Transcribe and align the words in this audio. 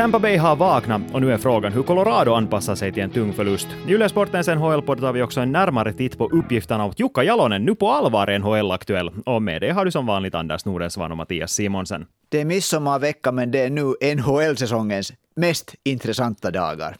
Tampa 0.00 0.18
Bay 0.18 0.36
har 0.36 0.56
vaknat 0.56 1.02
och 1.12 1.20
nu 1.20 1.32
är 1.32 1.38
frågan 1.38 1.72
hur 1.72 1.82
Colorado 1.82 2.32
anpassar 2.34 2.74
sig 2.74 2.92
till 2.92 3.02
en 3.02 3.10
tung 3.10 3.32
förlust. 3.32 3.68
I 3.88 3.92
Yle-sportens 3.92 4.48
NHL-podd 4.48 5.00
tar 5.00 5.12
vi 5.12 5.22
också 5.22 5.40
en 5.40 5.52
närmare 5.52 5.92
titt 5.92 6.18
på 6.18 6.26
uppgifterna 6.26 6.86
åt 6.86 7.00
Jukka 7.00 7.22
Jalonen, 7.22 7.64
nu 7.64 7.74
på 7.74 7.90
allvar 7.90 8.38
NHL-aktuell. 8.38 9.10
Och 9.26 9.42
med 9.42 9.60
det 9.60 9.70
har 9.70 9.84
du 9.84 9.90
som 9.90 10.06
vanligt 10.06 10.34
Anders 10.34 10.64
Nordensvan 10.64 11.10
och 11.10 11.16
Mattias 11.16 11.52
Simonsen. 11.52 12.06
Det 12.28 12.40
är 12.40 12.44
midsommarvecka, 12.44 13.32
men 13.32 13.50
det 13.50 13.60
är 13.60 13.70
nu 13.70 14.14
NHL-säsongens 14.16 15.12
mest 15.36 15.74
intressanta 15.84 16.50
dagar. 16.50 16.96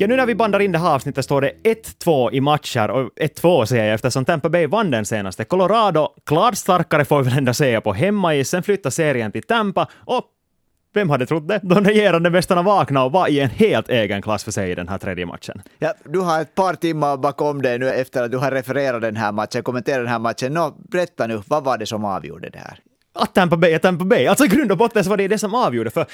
Ja, 0.00 0.06
nu 0.06 0.16
när 0.16 0.26
vi 0.26 0.34
bandar 0.34 0.60
in 0.60 0.72
det 0.72 0.78
här 0.78 0.94
avsnittet 0.94 1.24
står 1.24 1.40
det 1.40 1.52
1-2 2.04 2.32
i 2.32 2.40
matcher, 2.40 2.90
och 2.90 3.10
1-2 3.16 3.64
säger 3.64 3.84
jag 3.84 3.94
eftersom 3.94 4.24
Tampa 4.24 4.48
Bay 4.48 4.66
vann 4.66 4.90
den 4.90 5.06
senaste. 5.06 5.44
Colorado, 5.44 6.08
klart 6.26 6.56
starkare 6.56 7.04
får 7.04 7.22
vi 7.22 7.28
väl 7.28 7.38
ändå 7.38 7.54
säga 7.54 7.80
på 7.80 7.92
hemmaisen, 7.92 8.62
flyttar 8.62 8.90
serien 8.90 9.32
till 9.32 9.42
Tampa 9.42 9.88
och 9.94 10.24
vem 10.94 11.10
hade 11.10 11.26
trott 11.26 11.48
det? 11.48 11.60
De 11.62 11.84
regerande 11.84 12.30
mästarna 12.30 12.62
vaknade 12.62 13.06
och 13.06 13.12
var 13.12 13.28
i 13.28 13.40
en 13.40 13.50
helt 13.50 13.88
egen 13.88 14.22
klass 14.22 14.44
för 14.44 14.50
sig 14.50 14.70
i 14.70 14.74
den 14.74 14.88
här 14.88 14.98
tredje 14.98 15.26
matchen. 15.26 15.62
Ja, 15.78 15.94
du 16.04 16.18
har 16.18 16.40
ett 16.40 16.54
par 16.54 16.74
timmar 16.74 17.16
bakom 17.16 17.62
dig 17.62 17.78
nu 17.78 17.90
efter 17.90 18.22
att 18.22 18.30
du 18.30 18.38
har 18.38 18.50
refererat 18.50 19.02
den 19.02 19.16
här 19.16 19.32
matchen, 19.32 19.62
kommenterat 19.62 19.98
den 19.98 20.08
här 20.08 20.18
matchen. 20.18 20.54
Nå, 20.54 20.74
berätta 20.90 21.26
nu, 21.26 21.42
vad 21.46 21.64
var 21.64 21.78
det 21.78 21.86
som 21.86 22.04
avgjorde 22.04 22.50
det 22.50 22.58
här? 22.58 22.78
att 23.18 23.34
Tampa 23.34 23.56
Bay 23.56 23.72
är 23.72 23.78
Tampa 23.78 24.04
Bay. 24.04 24.26
Alltså 24.26 24.44
i 24.44 24.48
grund 24.48 24.72
och 24.72 24.78
botten 24.78 25.04
så 25.04 25.10
var 25.10 25.16
det 25.16 25.28
det 25.28 25.38
som 25.38 25.54
avgjorde, 25.54 25.90
för 25.90 26.06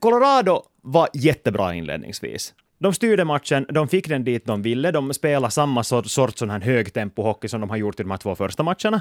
Colorado 0.00 0.62
var 0.82 1.08
jättebra 1.14 1.74
inledningsvis. 1.74 2.54
De 2.78 2.92
styrde 2.92 3.24
matchen, 3.24 3.66
de 3.68 3.88
fick 3.88 4.08
den 4.08 4.24
dit 4.24 4.46
de 4.46 4.62
ville, 4.62 4.90
de 4.90 5.14
spelade 5.14 5.50
samma 5.50 5.82
sort, 5.82 6.06
sort 6.06 6.38
sån 6.38 6.50
här 6.50 6.60
högtempo-hockey 6.60 7.48
som 7.48 7.60
de 7.60 7.70
har 7.70 7.76
gjort 7.76 8.00
i 8.00 8.02
de 8.02 8.10
här 8.10 8.18
två 8.18 8.34
första 8.34 8.62
matcherna. 8.62 9.00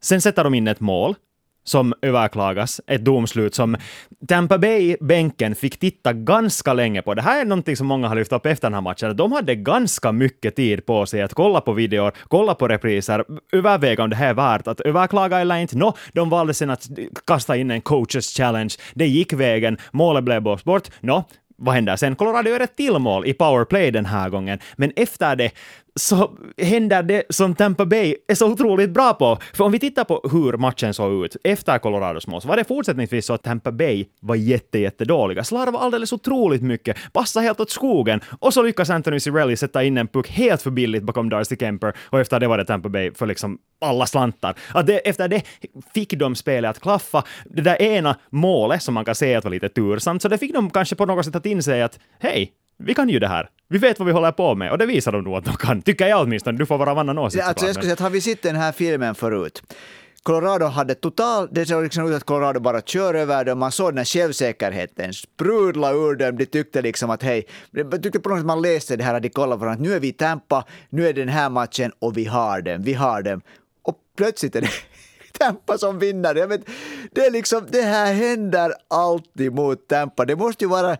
Sen 0.00 0.20
sätter 0.20 0.44
de 0.44 0.54
in 0.54 0.68
ett 0.68 0.80
mål 0.80 1.14
som 1.64 1.94
överklagas, 2.02 2.80
ett 2.86 3.04
domslut 3.04 3.54
som 3.54 3.76
Tampa 4.28 4.58
Bay-bänken 4.58 5.54
fick 5.54 5.78
titta 5.78 6.12
ganska 6.12 6.72
länge 6.72 7.02
på. 7.02 7.14
Det 7.14 7.22
här 7.22 7.40
är 7.40 7.44
någonting 7.44 7.76
som 7.76 7.86
många 7.86 8.08
har 8.08 8.14
lyft 8.14 8.32
upp 8.32 8.46
efter 8.46 8.68
den 8.68 8.74
här 8.74 8.80
matchen. 8.80 9.16
De 9.16 9.32
hade 9.32 9.54
ganska 9.54 10.12
mycket 10.12 10.56
tid 10.56 10.86
på 10.86 11.06
sig 11.06 11.22
att 11.22 11.34
kolla 11.34 11.60
på 11.60 11.72
videor, 11.72 12.12
kolla 12.28 12.54
på 12.54 12.68
repriser, 12.68 13.24
överväga 13.52 14.04
om 14.04 14.10
det 14.10 14.16
här 14.16 14.30
är 14.30 14.34
värt 14.34 14.66
att 14.66 14.80
överklaga 14.80 15.40
eller 15.40 15.56
inte. 15.56 15.76
Nå, 15.76 15.96
de 16.12 16.30
valde 16.30 16.54
sen 16.54 16.70
att 16.70 16.88
kasta 17.26 17.56
in 17.56 17.70
en 17.70 17.80
coaches 17.80 18.36
challenge. 18.36 18.74
Det 18.94 19.06
gick 19.06 19.32
vägen, 19.32 19.78
målet 19.92 20.24
blev 20.24 20.42
bort. 20.42 20.90
Nå, 21.00 21.24
vad 21.62 21.74
händer 21.74 21.96
sen? 21.96 22.16
Colorado 22.16 22.50
gör 22.50 22.60
ett 22.60 22.76
till 22.76 22.98
mål 22.98 23.26
i 23.26 23.32
powerplay 23.32 23.90
den 23.90 24.06
här 24.06 24.28
gången, 24.28 24.58
men 24.76 24.92
efter 24.96 25.36
det 25.36 25.50
så 25.94 26.30
händer 26.58 27.02
det 27.02 27.22
som 27.28 27.54
Tampa 27.54 27.86
Bay 27.86 28.16
är 28.28 28.34
så 28.34 28.52
otroligt 28.52 28.90
bra 28.90 29.14
på. 29.14 29.38
För 29.54 29.64
om 29.64 29.72
vi 29.72 29.78
tittar 29.78 30.04
på 30.04 30.28
hur 30.32 30.56
matchen 30.56 30.94
såg 30.94 31.24
ut 31.24 31.36
efter 31.44 31.78
Colorados 31.78 32.26
mål, 32.26 32.42
så 32.42 32.48
var 32.48 32.56
det 32.56 32.64
fortsättningsvis 32.64 33.26
så 33.26 33.34
att 33.34 33.42
Tampa 33.42 33.72
Bay 33.72 34.04
var 34.20 34.34
jätte, 34.34 34.78
jättedåliga. 34.78 35.44
Slarvade 35.44 35.78
alldeles 35.78 36.12
otroligt 36.12 36.62
mycket, 36.62 36.96
passade 37.12 37.46
helt 37.46 37.60
åt 37.60 37.70
skogen, 37.70 38.20
och 38.40 38.54
så 38.54 38.62
lyckas 38.62 38.90
Anthony 38.90 39.20
Cirelli 39.20 39.56
sätta 39.56 39.84
in 39.84 39.98
en 39.98 40.08
puck 40.08 40.28
helt 40.28 40.62
för 40.62 40.70
billigt 40.70 41.02
bakom 41.02 41.28
Darcy 41.28 41.56
Kemper, 41.56 41.92
och 42.10 42.20
efter 42.20 42.40
det 42.40 42.48
var 42.48 42.58
det 42.58 42.64
Tampa 42.64 42.88
Bay 42.88 43.10
för 43.14 43.26
liksom 43.26 43.58
alla 43.80 44.06
slantar. 44.06 44.54
Att 44.74 44.86
det, 44.86 44.98
efter 44.98 45.28
det 45.28 45.42
fick 45.94 46.12
de 46.12 46.34
spelet 46.34 46.70
att 46.70 46.80
klaffa. 46.80 47.24
Det 47.44 47.62
där 47.62 47.82
ena 47.82 48.16
målet 48.30 48.82
som 48.82 48.94
man 48.94 49.04
kan 49.04 49.14
säga 49.14 49.38
att 49.38 49.44
var 49.44 49.50
lite 49.50 49.68
tursamt, 49.68 50.22
så 50.22 50.28
det 50.28 50.38
fick 50.38 50.54
de 50.54 50.70
kanske 50.70 50.96
på 50.96 51.06
något 51.06 51.24
sätt 51.24 51.36
att 51.36 51.46
inse 51.46 51.84
att 51.84 51.98
hej, 52.18 52.52
vi 52.86 52.94
kan 52.94 53.08
ju 53.08 53.18
det 53.18 53.28
här. 53.28 53.48
Vi 53.68 53.78
vet 53.78 53.98
vad 53.98 54.06
vi 54.06 54.12
håller 54.12 54.32
på 54.32 54.54
med 54.54 54.70
och 54.70 54.78
det 54.78 54.86
visar 54.86 55.12
de 55.12 55.24
nog 55.24 55.34
att 55.34 55.44
de 55.44 55.56
kan. 55.56 55.82
Tycker 55.82 56.06
jag 56.06 56.22
åtminstone. 56.22 56.58
Du 56.58 56.66
får 56.66 56.78
vara 56.78 56.90
av 56.90 56.98
annan 56.98 57.18
åsikt. 57.18 57.44
Alltså 57.44 57.66
jag 57.66 57.74
skulle 57.74 57.84
säga 57.84 57.92
att 57.92 58.00
har 58.00 58.10
vi 58.10 58.20
sett 58.20 58.42
den 58.42 58.56
här 58.56 58.72
filmen 58.72 59.14
förut? 59.14 59.62
Colorado 60.22 60.66
hade 60.66 60.94
total, 60.94 61.48
det 61.50 61.66
såg 61.66 61.82
liksom 61.82 62.08
ut 62.08 62.14
att 62.14 62.24
Colorado 62.24 62.60
bara 62.60 62.80
kör 62.80 63.14
över 63.14 63.44
dem, 63.44 63.58
man 63.58 63.72
såg 63.72 63.90
den 63.90 63.98
här 63.98 64.04
självsäkerheten 64.04 65.12
sprudla 65.12 65.92
ur 65.92 66.14
dem, 66.14 66.36
de 66.36 66.46
tyckte 66.46 66.82
liksom 66.82 67.10
att 67.10 67.22
hej, 67.22 67.46
jag 67.70 68.02
tyckte 68.02 68.20
på 68.20 68.28
något 68.28 68.38
sätt 68.38 68.46
man 68.46 68.62
läste 68.62 68.96
det 68.96 69.04
här 69.04 69.14
att 69.14 69.22
de 69.22 69.28
kollade 69.28 69.60
på 69.60 69.66
att 69.66 69.80
nu 69.80 69.92
är 69.92 70.00
vi 70.00 70.08
i 70.08 70.12
Tampa, 70.12 70.64
nu 70.90 71.08
är 71.08 71.12
den 71.12 71.28
här 71.28 71.50
matchen 71.50 71.92
och 71.98 72.16
vi 72.16 72.24
har 72.24 72.60
den, 72.60 72.82
vi 72.82 72.94
har 72.94 73.22
den. 73.22 73.40
Och 73.82 73.96
plötsligt 74.16 74.56
är 74.56 74.60
det 74.60 74.70
Tampa 75.38 75.78
som 75.78 75.98
vinner. 75.98 76.34
Jag 76.34 76.48
vet, 76.48 76.60
det, 77.12 77.26
är 77.26 77.30
liksom, 77.30 77.66
det 77.70 77.82
här 77.82 78.14
händer 78.14 78.72
alltid 78.90 79.52
mot 79.52 79.88
Tampa. 79.88 80.24
Det 80.24 80.36
måste 80.36 80.64
ju 80.64 80.68
vara 80.68 80.96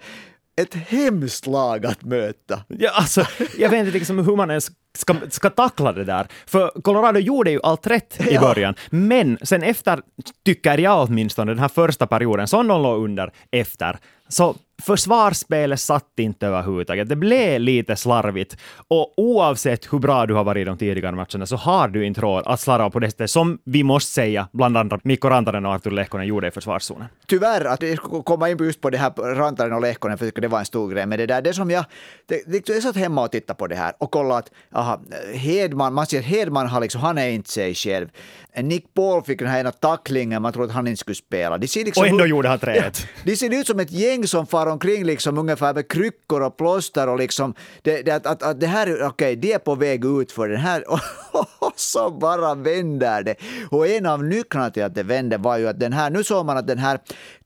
ett 0.60 0.74
hemskt 0.74 1.46
lag 1.46 1.86
att 1.86 2.02
möta. 2.02 2.60
Ja, 2.68 2.90
alltså, 2.94 3.26
jag 3.58 3.70
vet 3.70 3.80
inte 3.80 3.98
liksom 3.98 4.18
hur 4.18 4.36
man 4.36 4.50
ens 4.50 4.70
ska, 4.98 5.14
ska 5.30 5.50
tackla 5.50 5.92
det 5.92 6.04
där. 6.04 6.26
För 6.46 6.82
Colorado 6.82 7.18
gjorde 7.18 7.50
ju 7.50 7.60
allt 7.62 7.86
rätt 7.86 8.26
i 8.30 8.38
början, 8.38 8.74
ja. 8.76 8.82
men 8.90 9.38
sen 9.42 9.62
efter, 9.62 10.00
tycker 10.44 10.78
jag 10.78 11.08
åtminstone, 11.08 11.52
den 11.52 11.58
här 11.58 11.68
första 11.68 12.06
perioden, 12.06 12.48
som 12.48 12.68
de 12.68 12.82
låg 12.82 13.04
under 13.04 13.32
efter, 13.50 13.98
så 14.28 14.56
försvarsspelet 14.82 15.80
satt 15.80 16.18
inte 16.18 16.46
överhuvudtaget. 16.46 17.08
Det 17.08 17.16
blev 17.16 17.60
lite 17.60 17.96
slarvigt. 17.96 18.56
Och 18.88 19.12
oavsett 19.16 19.92
hur 19.92 19.98
bra 19.98 20.26
du 20.26 20.34
har 20.34 20.44
varit 20.44 20.60
i 20.60 20.64
de 20.64 20.78
tidigare 20.78 21.16
matcherna 21.16 21.46
så 21.46 21.56
har 21.56 21.88
du 21.88 22.06
inte 22.06 22.20
råd 22.20 22.46
att 22.46 22.60
slarva 22.60 22.90
på 22.90 22.98
det 22.98 23.10
sättet 23.10 23.30
som 23.30 23.58
vi 23.64 23.82
måste 23.82 24.12
säga, 24.12 24.48
bland 24.52 24.76
andra 24.76 25.00
Mikko 25.04 25.28
Rantanen 25.28 25.66
och 25.66 25.74
Artur 25.74 25.90
Lehkonen 25.90 26.26
gjorde 26.26 26.48
i 26.48 26.50
försvarszonen. 26.50 27.06
Tyvärr, 27.26 27.64
att 27.64 27.82
komma 28.24 28.50
in 28.50 28.56
just 28.60 28.80
på 28.80 28.90
det 28.90 28.98
här 28.98 29.10
Rantanen 29.34 29.72
och 29.72 29.80
Lehkonen, 29.80 30.18
för 30.18 30.24
jag 30.24 30.30
tycker 30.30 30.42
det 30.42 30.48
var 30.48 30.58
en 30.58 30.64
stor 30.64 30.90
grej. 30.90 31.06
Men 31.06 31.18
det 31.18 31.26
där, 31.26 31.42
det 31.42 31.52
som 31.52 31.70
jag... 31.70 31.84
Det, 32.26 32.42
det, 32.46 32.68
jag 32.68 32.82
satt 32.82 32.96
hemma 32.96 33.22
och 33.22 33.30
tittade 33.30 33.56
på 33.56 33.66
det 33.66 33.74
här 33.76 33.92
och 33.98 34.10
kollade 34.10 34.38
att 34.38 34.50
aha, 34.72 35.00
Hedman, 35.34 35.94
man 35.94 36.06
ser 36.06 36.20
Hedman 36.20 36.66
har 36.66 36.80
liksom, 36.80 37.00
han 37.00 37.18
är 37.18 37.28
inte 37.28 37.50
sig 37.50 37.74
själv. 37.74 38.08
Nick 38.56 38.94
Paul 38.94 39.22
fick 39.22 39.38
den 39.38 39.48
här 39.48 39.60
ena 39.60 39.70
tacklingen, 39.70 40.42
man 40.42 40.52
trodde 40.52 40.68
att 40.68 40.74
han 40.74 40.86
inte 40.86 41.00
skulle 41.00 41.14
spela. 41.14 41.58
De 41.58 41.68
ser 41.68 41.84
liksom, 41.84 42.00
och 42.02 42.08
ändå 42.08 42.26
gjorde 42.26 42.48
han 42.48 42.58
träet. 42.58 43.06
Ja, 43.14 43.22
de 43.24 43.36
ser 43.36 43.60
ut 43.60 43.66
som 43.66 43.80
ett 43.80 43.90
gäng 43.90 44.26
som 44.26 44.46
far 44.46 44.66
omkring 44.72 45.04
liksom 45.04 45.38
ungefär 45.38 45.74
med 45.74 45.88
kryckor 45.88 46.42
och 46.42 46.56
plåster 46.56 47.08
och 47.08 47.18
liksom, 47.18 47.54
det, 47.82 48.02
det, 48.02 48.12
att, 48.12 48.26
att, 48.26 48.42
att 48.42 48.60
det 48.60 48.66
här, 48.66 48.94
okej, 48.94 49.06
okay, 49.06 49.34
de 49.34 49.52
är 49.52 49.58
på 49.58 49.74
väg 49.74 50.04
ut 50.04 50.32
för 50.32 50.48
den 50.48 50.60
här, 50.60 50.84
och 51.58 51.72
så 51.76 52.10
bara 52.10 52.54
vänder 52.54 53.22
det. 53.22 53.34
Och 53.70 53.86
en 53.86 54.06
av 54.06 54.24
nycklarna 54.24 54.70
till 54.70 54.84
att 54.84 54.94
det 54.94 55.02
vände 55.02 55.36
var 55.36 55.58
ju 55.58 55.68
att 55.68 55.80
den 55.80 55.92
här, 55.92 56.10
nu 56.10 56.24
såg 56.24 56.46
man 56.46 56.56
att 56.56 56.66
den 56.66 56.78
här 56.78 56.98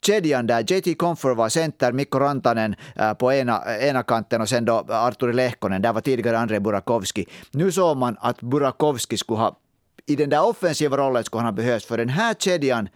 kedjan 0.07 0.47
där, 0.47 0.73
JT 0.73 0.99
Comfort 0.99 1.37
var 1.37 1.49
center, 1.49 1.93
Mikko 1.93 2.19
Rantanen 2.19 2.75
äh, 2.97 3.15
på 3.15 3.33
ena, 3.33 3.79
ena 3.81 4.03
kanten 4.03 4.41
och 4.41 4.49
sen 4.49 4.65
då 4.65 4.85
Arturi 4.89 5.33
Lehkonen, 5.33 5.83
där 5.83 5.93
var 5.93 6.01
tidigare 6.01 6.39
Andrei 6.39 6.61
Burakovski. 6.61 7.27
Nu 7.51 7.73
såg 7.73 7.97
man 7.97 8.17
att 8.21 8.41
Burakovski 8.41 9.17
skulle 9.17 9.39
ha 9.39 9.59
i 10.07 10.17
den 10.17 10.31
där 10.31 10.47
offensiva 10.47 10.97
rollen 10.97 11.25
skulle 11.25 11.39
han 11.39 11.47
ha 11.47 11.53
behövts, 11.53 11.87
för 11.87 11.99
den 11.99 12.09
här 12.09 12.35
kedjan 12.35 12.89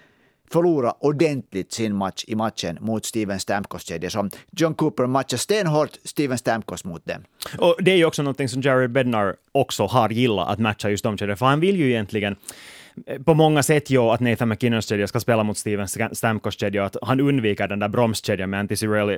förlora 0.53 0.95
ordentligt 1.01 1.73
sin 1.73 1.97
match 1.97 2.25
i 2.27 2.35
matchen 2.35 2.79
mot 2.81 3.05
Steven 3.05 3.41
Stamkos 3.41 3.83
kedja 3.83 4.11
som 4.11 4.31
John 4.51 4.75
Cooper 4.75 5.07
matchar 5.07 5.37
stenhårt 5.37 5.99
Steven 6.05 6.39
Stamkos 6.39 6.85
mot 6.85 7.07
dem. 7.07 7.25
Och 7.59 7.77
det 7.81 7.91
är 7.91 7.97
ju 7.97 8.05
också 8.05 8.23
någonting 8.23 8.49
som 8.49 8.63
Jared 8.63 8.93
Bednar 8.93 9.37
också 9.53 9.87
har 9.87 10.11
gillat 10.11 10.49
att 10.49 10.59
matcha 10.59 10.91
just 10.91 11.05
de 11.05 11.19
kedjorna, 11.19 11.37
för 11.37 11.47
han 11.47 11.61
vill 11.61 11.77
ju 11.77 11.91
egentligen 11.91 12.37
på 13.25 13.35
många 13.35 13.63
sätt 13.63 13.91
ju 13.91 13.99
att 13.99 14.21
Nathan 14.21 14.49
McKinnons 14.49 14.87
kedja 14.89 15.07
ska 15.07 15.21
spela 15.21 15.43
mot 15.43 15.59
Steven 15.59 15.89
Stamkos 16.13 16.61
kedja, 16.61 16.85
att 16.85 16.97
han 17.03 17.21
undviker 17.21 17.69
den 17.69 17.79
där 17.79 17.89
bromskedjan 17.89 18.51
med 18.51 18.61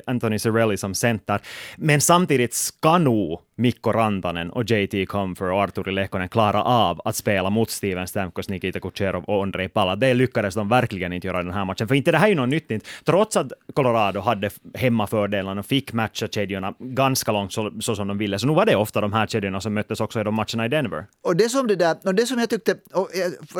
Anthony 0.06 0.38
Cirelli 0.38 0.76
som 0.76 0.94
center. 0.94 1.40
Men 1.76 2.00
samtidigt 2.00 2.54
ska 2.54 2.98
nog 2.98 3.40
Mikko 3.56 3.92
Rantanen 3.92 4.50
och 4.50 4.70
JT 4.70 5.08
Comfer 5.08 5.50
och 5.50 5.60
Arturi 5.60 5.92
Lehkonen 5.92 6.28
klara 6.28 6.62
av 6.62 7.00
att 7.04 7.16
spela 7.16 7.50
mot 7.50 7.70
Steven 7.70 8.08
Stamkos, 8.08 8.48
Nikita 8.48 8.80
Kucherov 8.80 9.24
och 9.24 9.42
Andrei 9.42 9.68
Pala. 9.68 9.96
Det 9.96 10.14
lyckades 10.14 10.54
de 10.54 10.68
verkligen 10.68 11.12
inte 11.12 11.26
göra 11.26 11.40
i 11.40 11.44
den 11.44 11.52
här 11.52 11.64
matchen, 11.64 11.88
för 11.88 11.94
inte 11.94 12.12
det 12.12 12.18
här 12.18 12.26
är 12.26 12.28
ju 12.28 12.34
något 12.34 12.48
nytt. 12.48 12.88
Trots 13.04 13.36
att 13.36 13.52
Colorado 13.74 14.20
hade 14.20 14.50
hemmafördelen 14.74 15.58
och 15.58 15.66
fick 15.66 15.92
matcha 15.92 16.28
kedjorna 16.28 16.74
ganska 16.78 17.32
långt 17.32 17.52
så, 17.52 17.72
så, 17.80 17.96
som 17.96 18.08
de 18.08 18.18
ville, 18.18 18.38
så 18.38 18.46
nu 18.46 18.54
var 18.54 18.66
det 18.66 18.76
ofta 18.76 19.00
de 19.00 19.12
här 19.12 19.26
kedjorna 19.26 19.60
som 19.60 19.74
möttes 19.74 20.00
också 20.00 20.20
i 20.20 20.24
de 20.24 20.34
matcherna 20.34 20.66
i 20.66 20.68
Denver. 20.68 21.06
Och 21.22 21.36
det 21.36 21.48
som, 21.48 21.66
det 21.66 21.76
där, 21.76 21.96
och 22.04 22.14
det 22.14 22.26
som 22.26 22.38
jag 22.38 22.50
tyckte, 22.50 22.76
och 22.92 23.08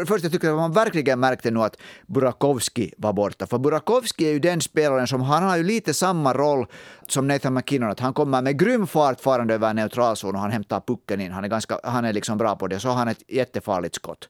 för, 0.07 0.15
först 0.15 0.25
jag 0.25 0.33
tyckte 0.33 0.51
att 0.51 0.57
man 0.57 0.73
verkligen 0.73 1.21
märkte 1.21 1.51
nu 1.51 1.61
att 1.61 1.77
Burakovsky 2.07 2.91
var 2.97 3.13
borta, 3.13 3.47
för 3.47 3.59
Burakovsky 3.59 4.25
är 4.25 4.33
ju 4.33 4.39
den 4.39 4.61
spelaren 4.61 5.07
som, 5.07 5.21
han 5.21 5.43
har 5.43 5.57
ju 5.57 5.63
lite 5.63 5.95
samma 5.95 6.33
roll 6.33 6.67
som 7.09 7.29
Nathan 7.29 7.55
McKinnon, 7.55 7.91
att 7.91 8.01
han 8.01 8.13
kommer 8.13 8.43
med 8.43 8.59
grym 8.59 8.87
fart 8.87 9.21
farande 9.21 9.55
över 9.55 9.75
neutralzon 9.75 10.35
och 10.35 10.41
han 10.41 10.51
hämtar 10.51 10.81
pucken 10.81 11.21
in. 11.21 11.33
Han 11.33 11.45
är, 11.45 11.49
ganska, 11.49 11.79
han 11.85 12.05
är 12.05 12.13
liksom 12.13 12.39
bra 12.39 12.57
på 12.57 12.69
det, 12.69 12.81
så 12.81 12.89
har 12.89 12.95
han 12.95 13.09
ett 13.09 13.23
jättefarligt 13.29 13.95
skott. 13.95 14.29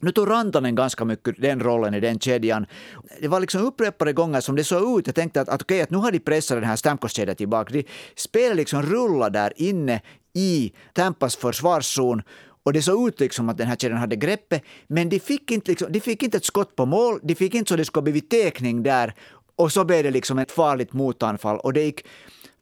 Nu 0.00 0.12
tog 0.12 0.30
Rantanen 0.30 0.74
ganska 0.74 1.04
mycket 1.04 1.42
den 1.42 1.60
rollen 1.60 1.94
i 1.94 2.00
den 2.00 2.18
kedjan. 2.18 2.66
Det 3.20 3.28
var 3.28 3.40
liksom 3.40 3.62
upprepade 3.62 4.12
gånger 4.12 4.40
som 4.40 4.56
det 4.56 4.64
såg 4.64 4.98
ut. 4.98 5.06
Jag 5.06 5.14
tänkte 5.14 5.40
att, 5.40 5.48
att 5.48 5.62
okej, 5.62 5.76
okay, 5.76 5.82
att 5.82 5.90
nu 5.90 5.98
har 5.98 6.12
de 6.12 6.18
pressat 6.20 6.56
den 6.56 6.64
här 6.64 6.76
Stamkos-kedjan 6.76 7.36
tillbaka. 7.36 7.72
De 7.72 7.84
spelar 8.16 8.54
liksom 8.54 8.82
rulla 8.82 9.30
där 9.30 9.52
inne 9.56 10.00
i 10.34 10.72
Tampas 10.92 11.36
försvarszon 11.36 12.22
och 12.64 12.72
det 12.72 12.82
såg 12.82 13.08
ut 13.08 13.20
liksom 13.20 13.48
att 13.48 13.58
den 13.58 13.66
här 13.66 13.76
kedjan 13.76 13.98
hade 13.98 14.16
greppet, 14.16 14.62
men 14.86 15.08
de 15.08 15.20
fick, 15.20 15.50
inte 15.50 15.70
liksom, 15.70 15.92
de 15.92 16.00
fick 16.00 16.22
inte 16.22 16.36
ett 16.36 16.44
skott 16.44 16.76
på 16.76 16.86
mål, 16.86 17.20
de 17.22 17.34
fick 17.34 17.54
inte 17.54 17.68
så 17.68 17.76
det 17.76 17.84
skulle 17.84 18.02
blivit 18.02 18.30
täckning 18.30 18.82
där. 18.82 19.14
Och 19.56 19.72
så 19.72 19.84
blev 19.84 20.02
det 20.02 20.10
liksom 20.10 20.38
ett 20.38 20.52
farligt 20.52 20.92
motanfall. 20.92 21.58
Och 21.58 21.72
det 21.72 21.82
gick 21.82 22.06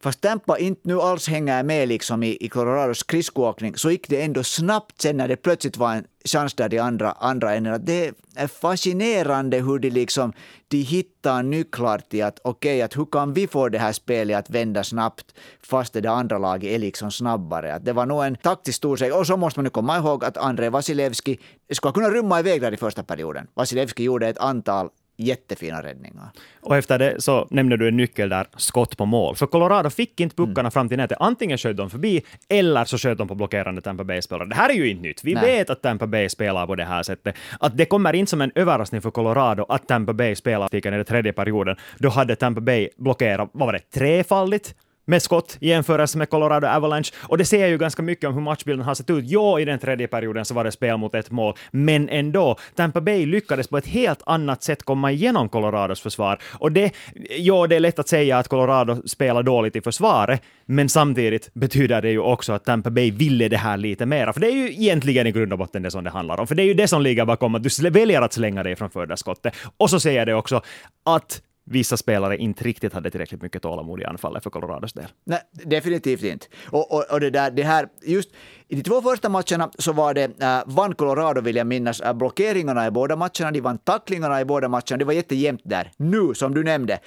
fast 0.03 0.21
Tampa 0.21 0.57
inte 0.57 0.81
nu 0.83 1.01
alls 1.01 1.27
hänger 1.27 1.63
med 1.63 1.87
liksom 1.87 2.23
i, 2.23 2.37
i 2.39 2.49
Colorados 2.49 2.97
skridskoåkning, 2.97 3.75
så 3.77 3.91
gick 3.91 4.09
det 4.09 4.21
ändå 4.21 4.43
snabbt 4.43 5.01
sen 5.01 5.17
när 5.17 5.27
det 5.27 5.35
plötsligt 5.35 5.77
var 5.77 5.93
en 5.93 6.05
chans 6.25 6.53
där 6.53 6.73
i 6.73 6.79
andra, 6.79 7.11
andra 7.11 7.55
änden. 7.55 7.85
Det 7.85 8.11
är 8.35 8.47
fascinerande 8.47 9.57
hur 9.57 9.79
de, 9.79 9.89
liksom, 9.89 10.33
de 10.67 10.77
hittar 10.77 11.43
nycklar 11.43 11.99
till 11.99 12.23
att 12.23 12.39
okej, 12.43 12.75
okay, 12.75 12.81
att 12.81 12.97
hur 12.97 13.05
kan 13.05 13.33
vi 13.33 13.47
få 13.47 13.69
det 13.69 13.79
här 13.79 13.93
spelet 13.93 14.37
att 14.37 14.49
vända 14.49 14.83
snabbt 14.83 15.25
fast 15.61 15.93
det 15.93 16.11
andra 16.11 16.37
laget 16.37 16.71
är 16.71 16.79
liksom 16.79 17.11
snabbare. 17.11 17.73
Att 17.73 17.85
det 17.85 17.93
var 17.93 18.05
nog 18.05 18.23
en 18.23 18.35
taktisk 18.35 18.77
stor 18.77 18.97
seger. 18.97 19.19
Och 19.19 19.27
så 19.27 19.37
måste 19.37 19.59
man 19.59 19.63
nu 19.63 19.69
komma 19.69 19.97
ihåg 19.97 20.25
att 20.25 20.37
Andrei 20.37 20.69
Vasilevski 20.69 21.39
skulle 21.71 21.93
kunna 21.93 22.09
rymma 22.09 22.39
iväg 22.39 22.61
där 22.61 22.71
i 22.71 22.77
första 22.77 23.03
perioden. 23.03 23.47
Vasilevski 23.53 24.03
gjorde 24.03 24.27
ett 24.27 24.37
antal 24.37 24.89
jättefina 25.17 25.83
räddningar. 25.83 26.29
Och 26.61 26.77
efter 26.77 26.99
det 26.99 27.21
så 27.21 27.47
nämnde 27.49 27.77
du 27.77 27.87
en 27.87 27.97
nyckel 27.97 28.29
där, 28.29 28.47
skott 28.57 28.97
på 28.97 29.05
mål. 29.05 29.35
För 29.35 29.45
Colorado 29.45 29.89
fick 29.89 30.19
inte 30.19 30.35
puckarna 30.35 30.59
mm. 30.59 30.71
fram 30.71 30.89
till 30.89 30.97
nätet. 30.97 31.17
Antingen 31.21 31.57
sköt 31.57 31.77
de 31.77 31.89
förbi, 31.89 32.21
eller 32.49 32.85
så 32.85 32.97
sköt 32.97 33.17
de 33.17 33.27
på 33.27 33.35
blockerande 33.35 33.81
Tampa 33.81 34.03
Bay-spelare. 34.03 34.49
Det 34.49 34.55
här 34.55 34.69
är 34.69 34.73
ju 34.73 34.89
inte 34.89 35.01
nytt. 35.01 35.23
Vi 35.23 35.33
Nej. 35.33 35.45
vet 35.45 35.69
att 35.69 35.81
Tampa 35.81 36.07
Bay 36.07 36.29
spelar 36.29 36.67
på 36.67 36.75
det 36.75 36.85
här 36.85 37.03
sättet. 37.03 37.35
Att 37.59 37.77
det 37.77 37.85
kommer 37.85 38.13
inte 38.13 38.29
som 38.29 38.41
en 38.41 38.51
överraskning 38.55 39.01
för 39.01 39.11
Colorado 39.11 39.65
att 39.69 39.87
Tampa 39.87 40.13
Bay 40.13 40.35
spelar 40.35 40.75
i 40.75 40.79
den 40.79 41.05
tredje 41.05 41.33
perioden. 41.33 41.75
Då 41.99 42.09
hade 42.09 42.35
Tampa 42.35 42.61
Bay 42.61 42.89
blockerat, 42.97 43.49
vad 43.53 43.65
var 43.65 43.73
det, 43.73 43.79
trefaldigt? 43.79 44.75
Med 45.05 45.21
skott 45.21 45.57
i 45.59 45.69
jämförelse 45.69 46.17
med 46.17 46.29
Colorado 46.29 46.67
Avalanche. 46.67 47.11
Och 47.21 47.37
det 47.37 47.45
säger 47.45 47.67
ju 47.67 47.77
ganska 47.77 48.01
mycket 48.01 48.27
om 48.27 48.33
hur 48.33 48.41
matchbilden 48.41 48.85
har 48.85 48.95
sett 48.95 49.09
ut. 49.09 49.25
Jo, 49.27 49.59
i 49.59 49.65
den 49.65 49.79
tredje 49.79 50.07
perioden 50.07 50.45
så 50.45 50.53
var 50.53 50.63
det 50.63 50.71
spel 50.71 50.97
mot 50.97 51.15
ett 51.15 51.31
mål, 51.31 51.53
men 51.71 52.09
ändå. 52.09 52.57
Tampa 52.75 53.01
Bay 53.01 53.25
lyckades 53.25 53.67
på 53.67 53.77
ett 53.77 53.87
helt 53.87 54.21
annat 54.25 54.63
sätt 54.63 54.83
komma 54.83 55.11
igenom 55.11 55.49
Colorados 55.49 56.01
försvar. 56.01 56.39
Och 56.59 56.71
det, 56.71 56.91
jo, 57.29 57.67
det 57.67 57.75
är 57.75 57.79
lätt 57.79 57.99
att 57.99 58.07
säga 58.07 58.37
att 58.37 58.47
Colorado 58.47 59.07
spelar 59.07 59.43
dåligt 59.43 59.75
i 59.75 59.81
försvaret, 59.81 60.41
men 60.65 60.89
samtidigt 60.89 61.53
betyder 61.53 62.01
det 62.01 62.11
ju 62.11 62.19
också 62.19 62.53
att 62.53 62.65
Tampa 62.65 62.89
Bay 62.89 63.11
ville 63.11 63.49
det 63.49 63.57
här 63.57 63.77
lite 63.77 64.05
mera. 64.05 64.33
För 64.33 64.39
det 64.39 64.47
är 64.47 64.55
ju 64.55 64.71
egentligen 64.71 65.27
i 65.27 65.31
grund 65.31 65.53
och 65.53 65.59
botten 65.59 65.83
det 65.83 65.91
som 65.91 66.03
det 66.03 66.09
handlar 66.09 66.39
om. 66.39 66.47
För 66.47 66.55
det 66.55 66.63
är 66.63 66.67
ju 66.67 66.73
det 66.73 66.87
som 66.87 67.01
ligger 67.01 67.25
bakom 67.25 67.55
att 67.55 67.63
du 67.63 67.89
väljer 67.89 68.21
att 68.21 68.33
slänga 68.33 68.63
dig 68.63 68.75
framför 68.75 69.05
det 69.05 69.17
skottet. 69.17 69.53
Och 69.77 69.89
så 69.89 69.99
säger 69.99 70.25
det 70.25 70.33
också 70.33 70.61
att 71.05 71.41
vissa 71.65 71.97
spelare 71.97 72.37
inte 72.37 72.63
riktigt 72.63 72.93
hade 72.93 73.11
tillräckligt 73.11 73.41
mycket 73.41 73.61
tålamod 73.61 74.01
i 74.01 74.05
anfallet 74.05 74.43
för 74.43 74.49
Colorados 74.49 74.93
del. 74.93 75.07
Nej, 75.23 75.39
definitivt 75.51 76.23
inte. 76.23 76.47
Och, 76.65 76.91
och, 76.91 77.11
och 77.11 77.19
det, 77.19 77.29
där, 77.29 77.51
det 77.51 77.63
här, 77.63 77.87
just 78.01 78.29
i 78.67 78.75
de 78.75 78.83
två 78.83 79.01
första 79.01 79.29
matcherna 79.29 79.71
så 79.77 79.93
var 79.93 80.13
det, 80.13 80.41
äh, 80.41 80.61
vann 80.65 80.95
Colorado 80.95 81.41
vill 81.41 81.55
jag 81.55 81.67
minnas, 81.67 82.01
äh, 82.01 82.13
blockeringarna 82.13 82.87
i 82.87 82.91
båda 82.91 83.15
matcherna, 83.15 83.51
de 83.51 83.61
vann 83.61 83.77
tacklingarna 83.77 84.41
i 84.41 84.45
båda 84.45 84.67
matcherna, 84.67 84.97
det 84.97 85.05
var 85.05 85.13
jättejämnt 85.13 85.61
där. 85.63 85.91
Nu, 85.97 86.33
som 86.33 86.53
du 86.53 86.63
nämnde, 86.63 86.99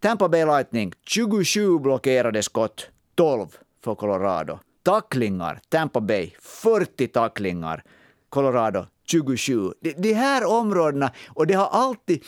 Tampa 0.00 0.28
Bay 0.28 0.44
Lightning, 0.44 0.92
27 1.06 1.78
blockerade 1.78 2.42
skott, 2.42 2.90
12 3.14 3.46
för 3.84 3.94
Colorado. 3.94 4.58
Tacklingar, 4.82 5.60
Tampa 5.68 6.00
Bay, 6.00 6.34
40 6.40 7.06
tacklingar, 7.06 7.82
Colorado, 8.28 8.86
27. 9.10 9.72
De, 9.80 9.92
de 9.92 10.12
här 10.12 10.44
områdena, 10.44 11.10
och 11.28 11.46
det 11.46 11.54
har 11.54 11.68
alltid 11.72 12.24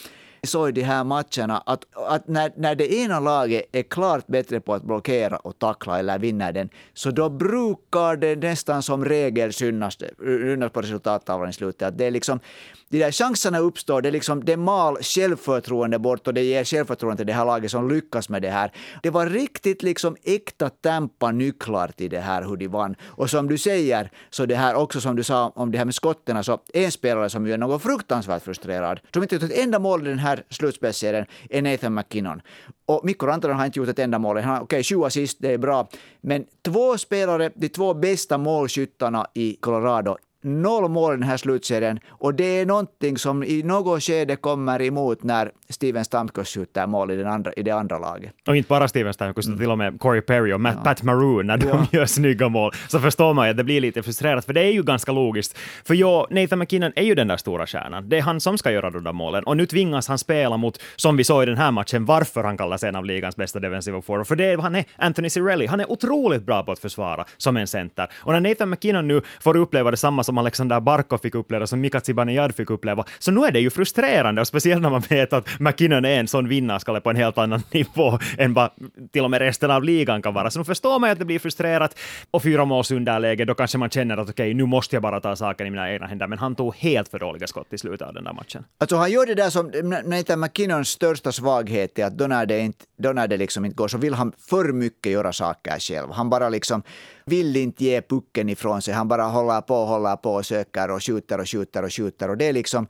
så 0.46 0.68
i 0.68 0.72
de 0.72 0.82
här 0.82 1.04
matcherna 1.04 1.62
att, 1.66 1.84
att 1.92 2.28
när, 2.28 2.52
när 2.56 2.74
det 2.74 2.94
ena 2.94 3.20
laget 3.20 3.64
är 3.72 3.82
klart 3.82 4.26
bättre 4.26 4.60
på 4.60 4.74
att 4.74 4.82
blockera 4.82 5.36
och 5.36 5.58
tackla 5.58 5.98
eller 5.98 6.18
vinna 6.18 6.52
den, 6.52 6.68
så 6.94 7.10
då 7.10 7.28
brukar 7.28 8.16
det 8.16 8.36
nästan 8.36 8.82
som 8.82 9.04
regel 9.04 9.52
synas, 9.52 9.98
synas 10.18 10.72
på 10.72 10.80
resultattavlan 10.80 11.50
i 11.50 11.52
slutet. 11.52 11.88
Att 11.88 11.98
det 11.98 12.04
är 12.04 12.10
liksom, 12.10 12.40
de 12.88 12.98
där 12.98 13.12
chanserna 13.12 13.58
uppstår, 13.58 14.02
det, 14.02 14.10
liksom, 14.10 14.44
det 14.44 14.56
mal 14.56 14.96
självförtroende 15.02 15.98
bort 15.98 16.26
och 16.26 16.34
det 16.34 16.42
ger 16.42 16.64
självförtroende 16.64 17.16
till 17.16 17.26
det 17.26 17.32
här 17.32 17.44
laget 17.44 17.70
som 17.70 17.88
lyckas 17.88 18.28
med 18.28 18.42
det 18.42 18.50
här. 18.50 18.72
Det 19.02 19.10
var 19.10 19.26
riktigt 19.26 19.82
liksom 19.82 20.16
äkta 20.22 20.70
Tampa-nycklar 20.70 21.88
till 21.88 22.10
det 22.10 22.20
här 22.20 22.42
hur 22.42 22.56
de 22.56 22.68
vann. 22.68 22.96
Och 23.04 23.30
som 23.30 23.48
du 23.48 23.58
säger, 23.58 24.10
så 24.30 24.46
det 24.46 24.56
här 24.56 24.74
också 24.74 25.00
som 25.00 25.16
du 25.16 25.22
sa 25.22 25.52
om 25.54 25.72
det 25.72 25.78
här 25.78 25.84
med 25.84 25.94
skotten, 25.94 26.44
så 26.44 26.58
en 26.74 26.92
spelare 26.92 27.30
som 27.30 27.46
ju 27.46 27.52
är 27.52 27.58
något 27.58 27.82
fruktansvärt 27.82 28.42
frustrerad, 28.42 29.00
som 29.12 29.22
inte 29.22 29.34
gjort 29.34 29.44
ett 29.44 29.58
enda 29.58 29.78
mål 29.78 30.06
i 30.06 30.10
den 30.10 30.18
här 30.18 30.42
slutspelsserien, 30.50 31.26
är 31.50 31.62
Nathan 31.62 31.94
McKinnon. 31.94 32.42
Och 32.86 33.00
Mikko 33.04 33.26
Rantanen 33.26 33.56
har 33.56 33.66
inte 33.66 33.78
gjort 33.78 33.88
ett 33.88 33.98
enda 33.98 34.18
mål. 34.18 34.36
Han 34.36 34.44
har 34.44 34.56
okej, 34.56 34.64
okay, 34.64 34.82
sju 34.82 35.04
assist, 35.04 35.36
det 35.40 35.52
är 35.52 35.58
bra. 35.58 35.88
Men 36.20 36.44
två 36.62 36.98
spelare, 36.98 37.50
de 37.54 37.68
två 37.68 37.94
bästa 37.94 38.38
målskyttarna 38.38 39.26
i 39.34 39.56
Colorado, 39.60 40.16
noll 40.46 40.90
mål 40.90 41.12
i 41.12 41.16
den 41.16 41.28
här 41.28 41.36
slutserien 41.36 42.00
och 42.08 42.34
det 42.34 42.60
är 42.60 42.66
någonting 42.66 43.18
som 43.18 43.44
i 43.44 43.62
något 43.62 44.02
skede 44.02 44.36
kommer 44.36 44.82
emot 44.82 45.22
när 45.22 45.50
Steven 45.68 46.04
Stamkos 46.04 46.48
skjuter 46.48 46.86
mål 46.86 47.10
i, 47.10 47.16
den 47.16 47.26
andra, 47.26 47.52
i 47.52 47.62
det 47.62 47.70
andra 47.70 47.98
laget. 47.98 48.32
Och 48.46 48.56
inte 48.56 48.68
bara 48.68 48.88
Steven 48.88 49.14
Stamkos, 49.14 49.46
mm. 49.46 49.58
till 49.58 49.70
och 49.70 49.78
med 49.78 50.00
Corey 50.00 50.20
Perry 50.20 50.52
och 50.52 50.60
Matt, 50.60 50.74
ja. 50.76 50.84
Pat 50.84 51.02
Maroon 51.02 51.46
när 51.46 51.56
de 51.56 51.68
ja. 51.68 51.86
gör 51.98 52.06
snygga 52.06 52.48
mål, 52.48 52.72
så 52.88 53.00
förstår 53.00 53.34
man 53.34 53.46
ju 53.46 53.50
att 53.50 53.56
det 53.56 53.64
blir 53.64 53.80
lite 53.80 54.02
frustrerat, 54.02 54.44
för 54.44 54.52
det 54.52 54.60
är 54.60 54.72
ju 54.72 54.82
ganska 54.82 55.12
logiskt. 55.12 55.58
För 55.84 55.94
jo, 55.94 56.26
Nathan 56.30 56.58
McKinnon 56.58 56.92
är 56.96 57.02
ju 57.02 57.14
den 57.14 57.28
där 57.28 57.36
stora 57.36 57.66
stjärnan. 57.66 58.08
Det 58.08 58.18
är 58.18 58.22
han 58.22 58.40
som 58.40 58.58
ska 58.58 58.72
göra 58.72 58.90
de 58.90 59.04
där 59.04 59.12
målen. 59.12 59.44
Och 59.44 59.56
nu 59.56 59.66
tvingas 59.66 60.08
han 60.08 60.18
spela 60.18 60.56
mot, 60.56 60.82
som 60.96 61.16
vi 61.16 61.24
såg 61.24 61.42
i 61.42 61.46
den 61.46 61.56
här 61.56 61.70
matchen, 61.70 62.04
varför 62.04 62.44
han 62.44 62.56
kallas 62.56 62.82
en 62.82 62.96
av 62.96 63.04
ligans 63.04 63.36
bästa 63.36 63.60
defensiva 63.60 64.02
forward. 64.02 64.26
För 64.26 64.36
det 64.36 64.44
är, 64.44 64.58
han 64.58 64.74
är 64.74 64.84
Anthony 64.96 65.30
Cirelli. 65.30 65.66
Han 65.66 65.80
är 65.80 65.92
otroligt 65.92 66.42
bra 66.42 66.62
på 66.62 66.72
att 66.72 66.78
försvara 66.78 67.24
som 67.36 67.56
en 67.56 67.66
center. 67.66 68.08
Och 68.16 68.32
när 68.32 68.40
Nathan 68.40 68.70
McKinnon 68.70 69.08
nu 69.08 69.20
får 69.40 69.56
uppleva 69.56 69.90
detsamma 69.90 70.24
som 70.24 70.35
Alexander 70.38 70.80
Barkov 70.80 71.18
fick 71.18 71.34
uppleva, 71.34 71.66
som 71.66 71.80
Mika 71.80 72.00
Zibanejad 72.00 72.54
fick 72.54 72.70
uppleva, 72.70 73.04
så 73.18 73.30
nu 73.30 73.44
är 73.44 73.50
det 73.50 73.60
ju 73.60 73.70
frustrerande, 73.70 74.40
och 74.40 74.46
speciellt 74.46 74.82
när 74.82 74.90
man 74.90 75.02
vet 75.08 75.32
att 75.32 75.48
McKinnon 75.60 76.04
är 76.04 76.20
en 76.20 76.28
sån 76.28 76.48
vinnarskalle 76.48 77.00
på 77.00 77.10
en 77.10 77.16
helt 77.16 77.38
annan 77.38 77.62
nivå 77.70 78.18
än 78.38 78.54
vad 78.54 78.70
till 79.12 79.24
och 79.24 79.30
med 79.30 79.40
resten 79.40 79.70
av 79.70 79.84
ligan 79.84 80.22
kan 80.22 80.34
vara. 80.34 80.50
Så 80.50 80.58
nu 80.58 80.64
förstår 80.64 80.98
man 80.98 81.10
att 81.10 81.18
det 81.18 81.24
blir 81.24 81.38
frustrerat 81.38 81.98
och 82.30 82.42
fyra 82.42 82.64
måls 82.64 82.90
underläge, 82.90 83.44
då 83.44 83.54
kanske 83.54 83.78
man 83.78 83.90
känner 83.90 84.16
att 84.16 84.30
okej, 84.30 84.32
okay, 84.32 84.54
nu 84.54 84.66
måste 84.66 84.96
jag 84.96 85.02
bara 85.02 85.20
ta 85.20 85.36
saken 85.36 85.66
i 85.66 85.70
mina 85.70 85.92
egna 85.92 86.06
händer, 86.06 86.26
men 86.26 86.38
han 86.38 86.54
tog 86.54 86.74
helt 86.74 87.08
för 87.08 87.18
dåliga 87.18 87.46
skott 87.46 87.72
i 87.72 87.78
slutet 87.78 88.08
av 88.08 88.14
den 88.14 88.24
där 88.24 88.32
matchen. 88.32 88.64
Alltså 88.78 88.96
han 88.96 89.10
gör 89.10 89.26
det 89.26 89.34
där 89.34 89.50
som 89.50 89.66
Nathan 90.04 90.40
McKinnons 90.40 90.88
största 90.88 91.32
svaghet 91.32 91.98
är 91.98 92.04
att 92.04 92.18
då 92.18 92.26
när 92.26 92.46
det, 92.46 92.60
inte, 92.60 92.84
då 92.98 93.12
när 93.12 93.28
det 93.28 93.36
liksom 93.36 93.64
inte 93.64 93.76
går 93.76 93.88
så 93.88 93.98
vill 93.98 94.14
han 94.14 94.32
för 94.50 94.72
mycket 94.72 95.12
göra 95.12 95.32
saker 95.32 95.78
själv. 95.78 96.12
Han 96.12 96.30
bara 96.30 96.48
liksom 96.48 96.82
vill 97.24 97.56
inte 97.56 97.84
ge 97.84 98.02
pucken 98.02 98.48
ifrån 98.48 98.82
sig. 98.82 98.94
Han 98.94 99.08
bara 99.08 99.22
håller 99.22 99.60
på 99.60 99.74
och 99.74 99.86
håller 99.86 100.16
på 100.26 100.34
och 100.34 100.46
söker 100.46 100.90
och 100.90 101.04
skjuter 101.04 101.40
och 101.40 101.48
skjuter 101.48 101.82
och 101.82 101.92
skjuter. 101.92 102.30
Och 102.30 102.36
det 102.36 102.44
är 102.48 102.52
liksom 102.52 102.86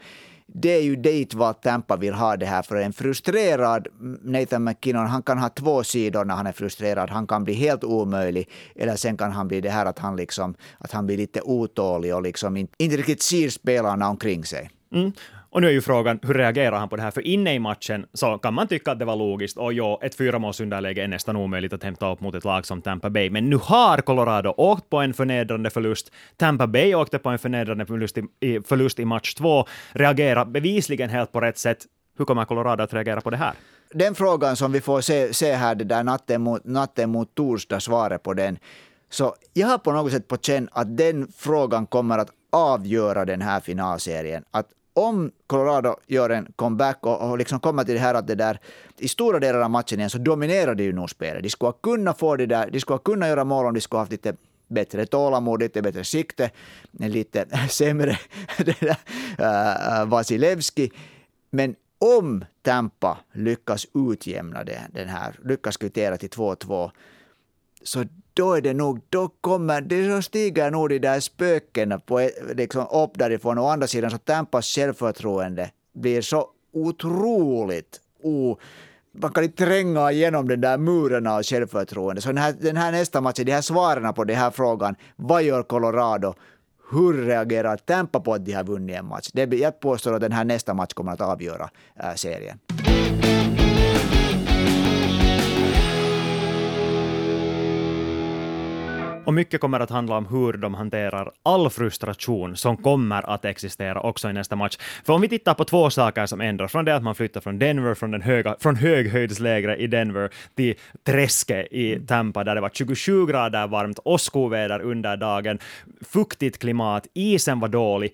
det 0.47 0.69
är 0.69 0.83
ju 0.83 0.97
dit 0.97 1.35
vad 1.35 1.61
Tampa 1.61 1.97
vill 1.97 2.15
ha 2.15 2.37
det 2.37 2.47
här. 2.47 2.63
För 2.63 2.77
en 2.77 2.93
frustrerad 2.93 3.89
Nathan 4.23 4.65
McKinnon, 4.65 5.07
han 5.07 5.23
kan 5.23 5.39
ha 5.39 5.49
två 5.49 5.85
sidor 5.85 6.25
när 6.25 6.35
han 6.35 6.47
är 6.47 6.53
frustrerad. 6.53 7.11
Han 7.11 7.27
kan 7.27 7.45
bli 7.45 7.55
helt 7.55 7.85
omöjlig, 7.85 8.49
eller 8.77 8.97
sen 8.97 9.17
kan 9.17 9.33
han 9.33 9.49
bli 9.49 9.61
det 9.61 9.71
här 9.71 9.87
att 9.87 9.99
han, 9.99 10.17
liksom, 10.17 10.55
att 10.79 10.93
han 10.93 11.07
blir 11.07 11.17
lite 11.17 11.41
otålig 11.41 12.15
och 12.15 12.23
liksom 12.23 12.57
inte, 12.57 12.75
inte 12.79 12.97
riktigt 12.97 13.23
ser 13.23 13.49
spelarna 13.49 14.09
omkring 14.09 14.45
sig. 14.45 14.71
Mm. 14.93 15.13
Och 15.51 15.61
nu 15.61 15.69
är 15.69 15.73
ju 15.73 15.81
frågan, 15.81 16.19
hur 16.23 16.35
reagerar 16.35 16.79
han 16.79 16.89
på 16.89 16.97
det 16.97 17.03
här? 17.03 17.11
För 17.11 17.27
inne 17.27 17.55
i 17.55 17.59
matchen 17.59 18.07
så 18.13 18.39
kan 18.39 18.55
man 18.55 18.69
tycka 18.69 18.93
att 18.93 18.99
det 18.99 19.05
var 19.05 19.17
logiskt, 19.17 19.57
och 19.57 19.73
ja, 19.73 20.01
ett 20.03 20.15
fyramålsunderläge 20.15 21.03
är 21.03 21.09
nästan 21.09 21.37
omöjligt 21.37 21.73
att 21.73 21.83
hämta 21.83 22.13
upp 22.13 22.21
mot 22.21 22.35
ett 22.35 22.45
lag 22.45 22.67
som 22.67 22.83
Tampa 22.83 23.11
Bay. 23.11 23.31
Men 23.31 23.51
nu 23.51 23.57
har 23.63 23.99
Colorado 23.99 24.55
åkt 24.57 24.91
på 24.91 24.99
en 24.99 25.15
förnedrande 25.15 25.71
förlust. 25.71 26.13
Tampa 26.37 26.67
Bay 26.67 26.95
åkte 26.95 27.19
på 27.19 27.29
en 27.29 27.39
förnedrande 27.39 27.87
förlust 27.87 28.19
i, 28.41 28.61
förlust 28.61 28.99
i 28.99 29.05
match 29.05 29.35
två, 29.35 29.65
reagerar 29.93 30.45
bevisligen 30.45 31.11
helt 31.11 31.33
på 31.33 31.41
rätt 31.41 31.59
sätt. 31.59 31.87
Hur 32.19 32.25
kommer 32.25 32.45
Colorado 32.45 32.83
att 32.83 32.95
reagera 32.95 33.21
på 33.21 33.31
det 33.31 33.37
här? 33.37 33.53
Den 33.91 34.15
frågan 34.15 34.57
som 34.57 34.73
vi 34.73 34.81
får 34.81 35.01
se, 35.01 35.35
se 35.35 35.53
här, 35.53 35.75
det 35.75 35.85
där 35.85 36.05
natten 36.05 36.43
mot, 36.43 36.65
natten 36.65 37.11
mot 37.11 37.35
torsdag, 37.35 37.81
svaret 37.81 38.23
på 38.23 38.35
den. 38.35 38.59
Så 39.11 39.35
jag 39.53 39.67
har 39.67 39.79
på 39.79 39.93
något 39.93 40.13
sätt 40.13 40.29
på 40.29 40.37
känn 40.37 40.69
att 40.73 40.97
den 40.97 41.29
frågan 41.37 41.87
kommer 41.87 42.19
att 42.19 42.31
avgöra 42.53 43.25
den 43.25 43.43
här 43.43 43.61
finalserien. 43.61 44.45
Att 44.51 44.67
om 44.97 45.31
Colorado 45.47 45.97
gör 46.07 46.31
en 46.31 46.53
comeback 46.57 47.07
och, 47.07 47.31
och 47.31 47.39
liksom 47.39 47.61
kommer 47.61 47.85
till 47.85 47.95
det 47.95 48.01
här 48.01 48.15
att 48.15 48.27
det 48.27 48.35
där 48.35 48.61
i 48.99 49.09
stora 49.09 49.39
delar 49.39 49.61
av 49.61 49.71
matchen 49.71 49.99
igen 49.99 50.11
så 50.11 50.19
dominerar 50.19 50.75
de 50.75 50.85
ju 50.85 50.93
nog 50.93 51.11
spelet. 51.11 51.43
De 51.43 51.51
skulle 51.51 51.73
kunna 51.83 52.15
få 52.15 52.37
det 52.37 52.47
där, 52.47 52.71
de 52.71 52.81
skulle 52.81 52.99
kunna 52.99 53.29
göra 53.29 53.45
mål 53.45 53.67
om 53.67 53.75
de 53.75 53.81
skulle 53.81 53.99
haft 54.01 54.13
lite 54.13 54.37
bättre 54.69 55.07
tålamod, 55.07 55.63
lite 55.63 55.83
bättre 55.83 56.05
sikte, 56.05 56.51
lite 56.93 57.47
sämre 57.71 58.19
uh, 58.61 60.05
Vasilevski. 60.07 60.91
Men 61.51 61.75
om 61.99 62.45
Tampa 62.63 63.19
lyckas 63.33 63.87
utjämna 63.95 64.65
det, 64.65 64.81
den 64.93 65.09
här, 65.09 65.35
lyckas 65.45 65.77
kvittera 65.77 66.17
till 66.17 66.31
2-2, 66.31 66.91
så 67.87 68.05
då 68.35 68.53
är 68.53 68.61
det 68.61 68.75
nog, 68.75 69.01
då 69.09 69.29
kommer, 69.41 69.81
det 69.81 70.11
så 70.11 70.23
stiger 70.23 70.71
nog 70.71 70.89
de 70.89 70.99
där 70.99 71.21
spökena 71.21 71.99
på, 71.99 72.21
eh, 72.21 72.29
liksom 72.55 72.87
upp 72.87 73.11
därifrån. 73.15 73.59
Å 73.59 73.67
andra 73.67 73.87
sidan 73.87 74.11
så 74.11 74.19
Tampas 74.19 74.67
självförtroende 74.67 75.71
blir 75.93 76.23
så 76.23 76.47
otroligt 76.73 78.01
o, 78.23 78.59
man 79.13 79.33
kan 79.33 79.45
inte 79.45 79.65
tränga 79.65 80.13
igenom 80.13 80.49
den 80.49 80.61
där 80.61 80.79
muren 80.79 81.27
av 81.27 81.43
självförtroende. 81.43 82.21
Så 82.21 82.29
den 82.29 82.39
här, 82.39 82.55
den 82.61 82.77
här 82.77 82.93
nästa 82.93 83.21
matchen, 83.21 83.47
de 83.47 83.53
här 83.53 83.63
svaren 83.63 84.15
på 84.15 84.25
den 84.25 84.37
här 84.37 84.51
frågan, 84.51 84.95
vad 85.17 85.43
gör 85.43 85.63
Colorado? 85.63 86.35
Hur 86.91 87.27
reagerar 87.27 87.77
Tampa 87.77 88.21
på 88.21 88.35
att 88.35 88.45
de 88.45 88.53
har 88.53 88.65
vunnit 88.65 88.97
en 88.97 89.07
match? 89.07 89.31
Det, 89.33 89.55
jag 89.55 89.81
påstår 89.81 90.15
att 90.15 90.21
den 90.21 90.33
här 90.33 90.45
nästa 90.45 90.75
match 90.75 90.93
kommer 90.93 91.13
att 91.13 91.21
avgöra 91.21 91.71
äh, 91.97 92.15
serien. 92.15 92.59
Och 99.27 99.35
mycket 99.35 99.61
kommer 99.61 99.81
att 99.81 99.91
handla 99.91 100.17
om 100.17 100.27
hur 100.27 100.53
de 100.53 100.75
hanterar 100.75 101.31
all 101.43 101.71
frustration 101.71 102.57
som 102.57 102.77
kommer 102.77 103.31
att 103.31 103.45
existera 103.45 104.01
också 104.01 104.31
i 104.31 104.33
nästa 104.33 104.57
match. 104.57 104.79
För 105.05 105.13
om 105.13 105.21
vi 105.21 105.29
tittar 105.29 105.55
på 105.55 105.65
två 105.65 105.91
saker 105.91 106.27
som 106.27 106.41
ändras, 106.41 106.73
från 106.73 106.85
det 106.85 106.97
att 106.97 107.03
man 107.03 107.15
flyttar 107.15 107.41
från 107.41 107.59
Denver, 107.59 107.95
från, 107.95 108.11
den 108.11 108.23
höga, 108.23 108.57
från 108.61 108.77
höghöjdslägret 108.77 109.81
i 109.81 109.87
Denver 109.87 110.31
till 110.55 110.75
träsket 111.05 111.67
i 111.73 112.01
Tampa, 112.07 112.45
där 112.45 112.55
det 112.55 112.61
var 112.61 112.71
27 112.73 113.27
grader 113.27 113.67
varmt, 113.67 113.99
åskoväder 114.05 114.81
under 114.81 115.17
dagen, 115.17 115.59
fuktigt 116.01 116.59
klimat, 116.59 117.07
isen 117.15 117.61
var 117.61 117.69
dålig. 117.69 118.13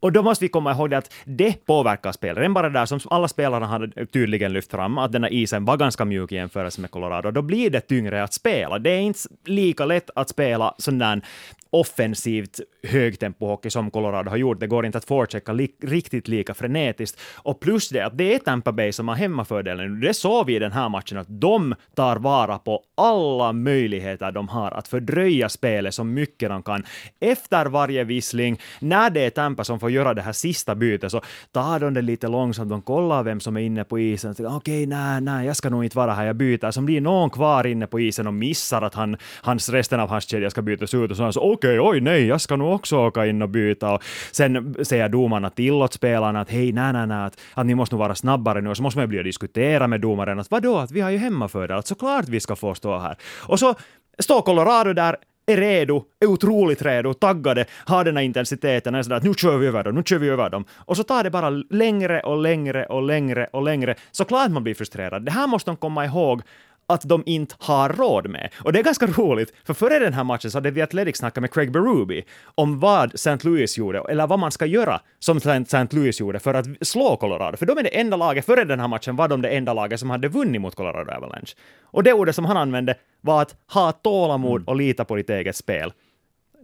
Och 0.00 0.12
då 0.12 0.22
måste 0.22 0.44
vi 0.44 0.48
komma 0.48 0.72
ihåg 0.72 0.90
det 0.90 0.98
att 0.98 1.12
det 1.24 1.66
påverkar 1.66 2.12
spelaren. 2.12 2.54
Bara 2.54 2.68
där 2.68 2.86
som 2.86 3.00
alla 3.10 3.28
spelarna 3.28 3.66
hade 3.66 4.06
tydligen 4.06 4.52
lyft 4.52 4.70
fram, 4.70 4.98
att 4.98 5.12
den 5.12 5.24
här 5.24 5.32
isen 5.32 5.64
var 5.64 5.76
ganska 5.76 6.04
mjuk 6.04 6.32
i 6.32 6.34
jämförelse 6.34 6.80
med 6.80 6.90
Colorado. 6.90 7.30
Då 7.30 7.42
blir 7.42 7.70
det 7.70 7.80
tyngre 7.80 8.22
att 8.22 8.32
spela. 8.32 8.78
Det 8.78 8.90
är 8.90 9.00
inte 9.00 9.20
lika 9.44 9.84
lätt 9.84 10.10
att 10.14 10.28
spela 10.28 10.74
sån 10.78 10.98
där 10.98 11.22
offensivt 11.70 12.60
högtempohockey 12.82 13.70
som 13.70 13.90
Colorado 13.90 14.30
har 14.30 14.36
gjort. 14.36 14.60
Det 14.60 14.66
går 14.66 14.86
inte 14.86 14.98
att 14.98 15.04
forechecka 15.04 15.52
li 15.52 15.68
riktigt 15.82 16.28
lika 16.28 16.54
frenetiskt. 16.54 17.20
Och 17.36 17.60
plus 17.60 17.88
det 17.88 18.00
att 18.00 18.18
det 18.18 18.34
är 18.34 18.38
Tampa 18.38 18.72
Bay 18.72 18.92
som 18.92 19.08
har 19.08 19.14
hemmafördelen. 19.14 20.00
Det 20.00 20.14
såg 20.14 20.46
vi 20.46 20.56
i 20.56 20.58
den 20.58 20.72
här 20.72 20.88
matchen, 20.88 21.18
att 21.18 21.40
de 21.40 21.74
tar 21.94 22.16
vara 22.16 22.58
på 22.58 22.82
alla 22.96 23.52
möjligheter 23.52 24.32
de 24.32 24.48
har 24.48 24.70
att 24.70 24.88
fördröja 24.88 25.48
spelet 25.48 25.94
så 25.94 26.04
mycket 26.04 26.48
de 26.48 26.62
kan. 26.62 26.84
Efter 27.20 27.66
varje 27.66 28.04
vissling, 28.04 28.60
när 28.80 29.10
det 29.10 29.20
är 29.20 29.30
Tampa 29.30 29.64
som 29.64 29.80
får 29.80 29.90
göra 29.90 30.14
det 30.14 30.22
här 30.22 30.32
sista 30.32 30.74
bytet, 30.74 31.12
så 31.12 31.20
tar 31.52 31.80
de 31.80 31.94
det 31.94 32.02
lite 32.02 32.28
långsamt. 32.28 32.70
De 32.70 32.82
kollar 32.82 33.22
vem 33.22 33.40
som 33.40 33.56
är 33.56 33.60
inne 33.60 33.84
på 33.84 33.98
isen. 33.98 34.30
Okej, 34.30 34.46
okay, 34.46 34.86
nej, 34.86 35.20
nej, 35.20 35.46
jag 35.46 35.56
ska 35.56 35.70
nog 35.70 35.84
inte 35.84 35.96
vara 35.96 36.12
här, 36.12 36.26
jag 36.26 36.36
byter. 36.36 36.70
Så 36.70 36.80
blir 36.80 37.00
någon 37.00 37.30
kvar 37.30 37.66
inne 37.66 37.86
på 37.86 38.00
isen 38.00 38.26
och 38.26 38.34
missar 38.34 38.82
att 38.82 38.94
han, 38.94 39.16
hans, 39.42 39.68
resten 39.68 40.00
av 40.00 40.08
hans 40.08 40.24
kedja 40.24 40.50
ska 40.50 40.62
bytas 40.62 40.94
ut. 40.94 41.10
Och 41.10 41.16
så, 41.16 41.32
så 41.32 41.40
okej, 41.60 41.80
okay, 41.80 41.90
oj 41.90 42.00
nej, 42.00 42.26
jag 42.26 42.40
ska 42.40 42.56
nog 42.56 42.72
också 42.72 42.96
åka 42.96 43.26
in 43.26 43.42
och 43.42 43.48
byta. 43.48 43.94
Och 43.94 44.02
sen 44.32 44.74
säger 44.82 45.08
domarna 45.08 45.50
till 45.50 45.72
åt 45.72 45.92
spelarna 45.92 46.40
att 46.40 46.50
hej, 46.50 46.72
nej, 46.72 46.92
nej, 46.92 47.06
nej, 47.06 47.26
att, 47.26 47.40
att 47.54 47.66
ni 47.66 47.74
måste 47.74 47.94
nog 47.94 48.00
vara 48.00 48.14
snabbare 48.14 48.60
nu. 48.60 48.70
Och 48.70 48.76
så 48.76 48.82
måste 48.82 48.98
man 48.98 49.08
bli 49.08 49.20
och 49.20 49.24
diskutera 49.24 49.86
med 49.86 50.00
domaren 50.00 50.40
att 50.40 50.50
vadå, 50.50 50.78
att 50.78 50.90
vi 50.90 51.00
har 51.00 51.10
ju 51.10 51.18
hemmafördel, 51.18 51.78
att 51.78 51.86
såklart 51.86 52.28
vi 52.28 52.40
ska 52.40 52.56
få 52.56 52.74
stå 52.74 52.98
här. 52.98 53.16
Och 53.48 53.58
så 53.58 53.74
står 54.18 54.42
Colorado 54.42 54.92
där 54.92 55.16
är 55.46 55.56
redo, 55.56 56.04
är 56.20 56.26
otroligt 56.26 56.82
redo, 56.82 57.14
taggade, 57.14 57.64
har 57.84 58.04
den 58.04 58.16
här 58.16 58.24
intensiteten, 58.24 58.94
är 58.94 59.02
sådär 59.02 59.16
att 59.16 59.22
nu 59.22 59.34
kör 59.34 59.58
vi 59.58 59.66
över 59.66 59.84
dem, 59.84 59.94
nu 59.94 60.02
kör 60.02 60.18
vi 60.18 60.28
över 60.28 60.50
dem. 60.50 60.64
Och 60.76 60.96
så 60.96 61.02
tar 61.02 61.24
det 61.24 61.30
bara 61.30 61.50
längre 61.70 62.20
och 62.20 62.38
längre 62.38 62.84
och 62.86 63.02
längre 63.02 63.46
och 63.52 63.62
längre. 63.62 63.94
Såklart 64.10 64.50
man 64.50 64.62
blir 64.62 64.74
frustrerad. 64.74 65.24
Det 65.24 65.32
här 65.32 65.46
måste 65.46 65.70
de 65.70 65.76
komma 65.76 66.04
ihåg 66.04 66.42
att 66.90 67.08
de 67.08 67.22
inte 67.26 67.54
har 67.58 67.88
råd 67.88 68.28
med. 68.30 68.50
Och 68.64 68.72
det 68.72 68.78
är 68.78 68.82
ganska 68.82 69.06
roligt, 69.06 69.52
för 69.64 69.74
före 69.74 69.98
den 69.98 70.12
här 70.12 70.24
matchen 70.24 70.50
så 70.50 70.56
hade 70.58 70.72
The 70.72 70.82
Athletic 70.82 71.16
snackat 71.16 71.40
med 71.40 71.52
Craig 71.52 71.72
Berube 71.72 72.22
om 72.54 72.80
vad 72.80 73.14
St. 73.14 73.38
Louis 73.42 73.78
gjorde, 73.78 74.04
eller 74.08 74.26
vad 74.26 74.38
man 74.38 74.52
ska 74.52 74.66
göra 74.66 75.00
som 75.18 75.36
St. 75.36 75.86
Louis 75.90 76.20
gjorde 76.20 76.38
för 76.38 76.54
att 76.54 76.66
slå 76.80 77.16
Colorado. 77.16 77.56
För 77.56 77.66
de 77.66 77.78
är 77.78 77.82
det 77.82 78.00
enda 78.00 78.16
laget, 78.16 78.46
före 78.46 78.64
den 78.64 78.80
här 78.80 78.88
matchen 78.88 79.16
var 79.16 79.28
de 79.28 79.42
det 79.42 79.48
enda 79.48 79.74
laget 79.74 80.00
som 80.00 80.10
hade 80.10 80.28
vunnit 80.28 80.60
mot 80.60 80.74
Colorado 80.74 81.12
Avalanche. 81.12 81.54
Och 81.82 82.02
det 82.02 82.12
ordet 82.12 82.34
som 82.34 82.44
han 82.44 82.56
använde 82.56 82.94
var 83.20 83.42
att 83.42 83.56
ha 83.72 83.92
tålamod 83.92 84.68
och 84.68 84.76
lita 84.76 85.04
på 85.04 85.16
ditt 85.16 85.30
eget 85.30 85.56
spel 85.56 85.92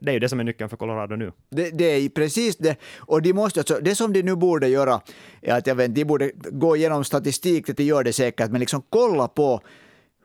det 0.00 0.10
är 0.10 0.12
ju 0.12 0.18
det 0.18 0.28
som 0.28 0.40
är 0.40 0.44
nyckeln 0.44 0.70
för 0.70 0.76
Colorado 0.76 1.16
nu. 1.16 1.32
Det, 1.50 1.70
det, 1.70 1.84
är 1.84 2.08
precis 2.08 2.56
det. 2.56 2.76
Och 2.98 3.22
de 3.22 3.32
måste, 3.32 3.60
alltså, 3.60 3.78
det 3.82 3.94
som 3.94 4.12
de 4.12 4.22
nu 4.22 4.36
borde 4.36 4.68
göra 4.68 5.00
är 5.42 5.54
att 5.54 5.66
jag 5.66 5.74
vet, 5.74 5.94
de 5.94 6.04
borde 6.04 6.30
gå 6.34 6.76
igenom 6.76 7.04
statistik, 7.04 7.76
det 7.76 7.84
gör 7.84 8.04
det 8.04 8.12
säkert, 8.12 8.50
men 8.50 8.60
liksom 8.60 8.82
kolla 8.90 9.28
på 9.28 9.60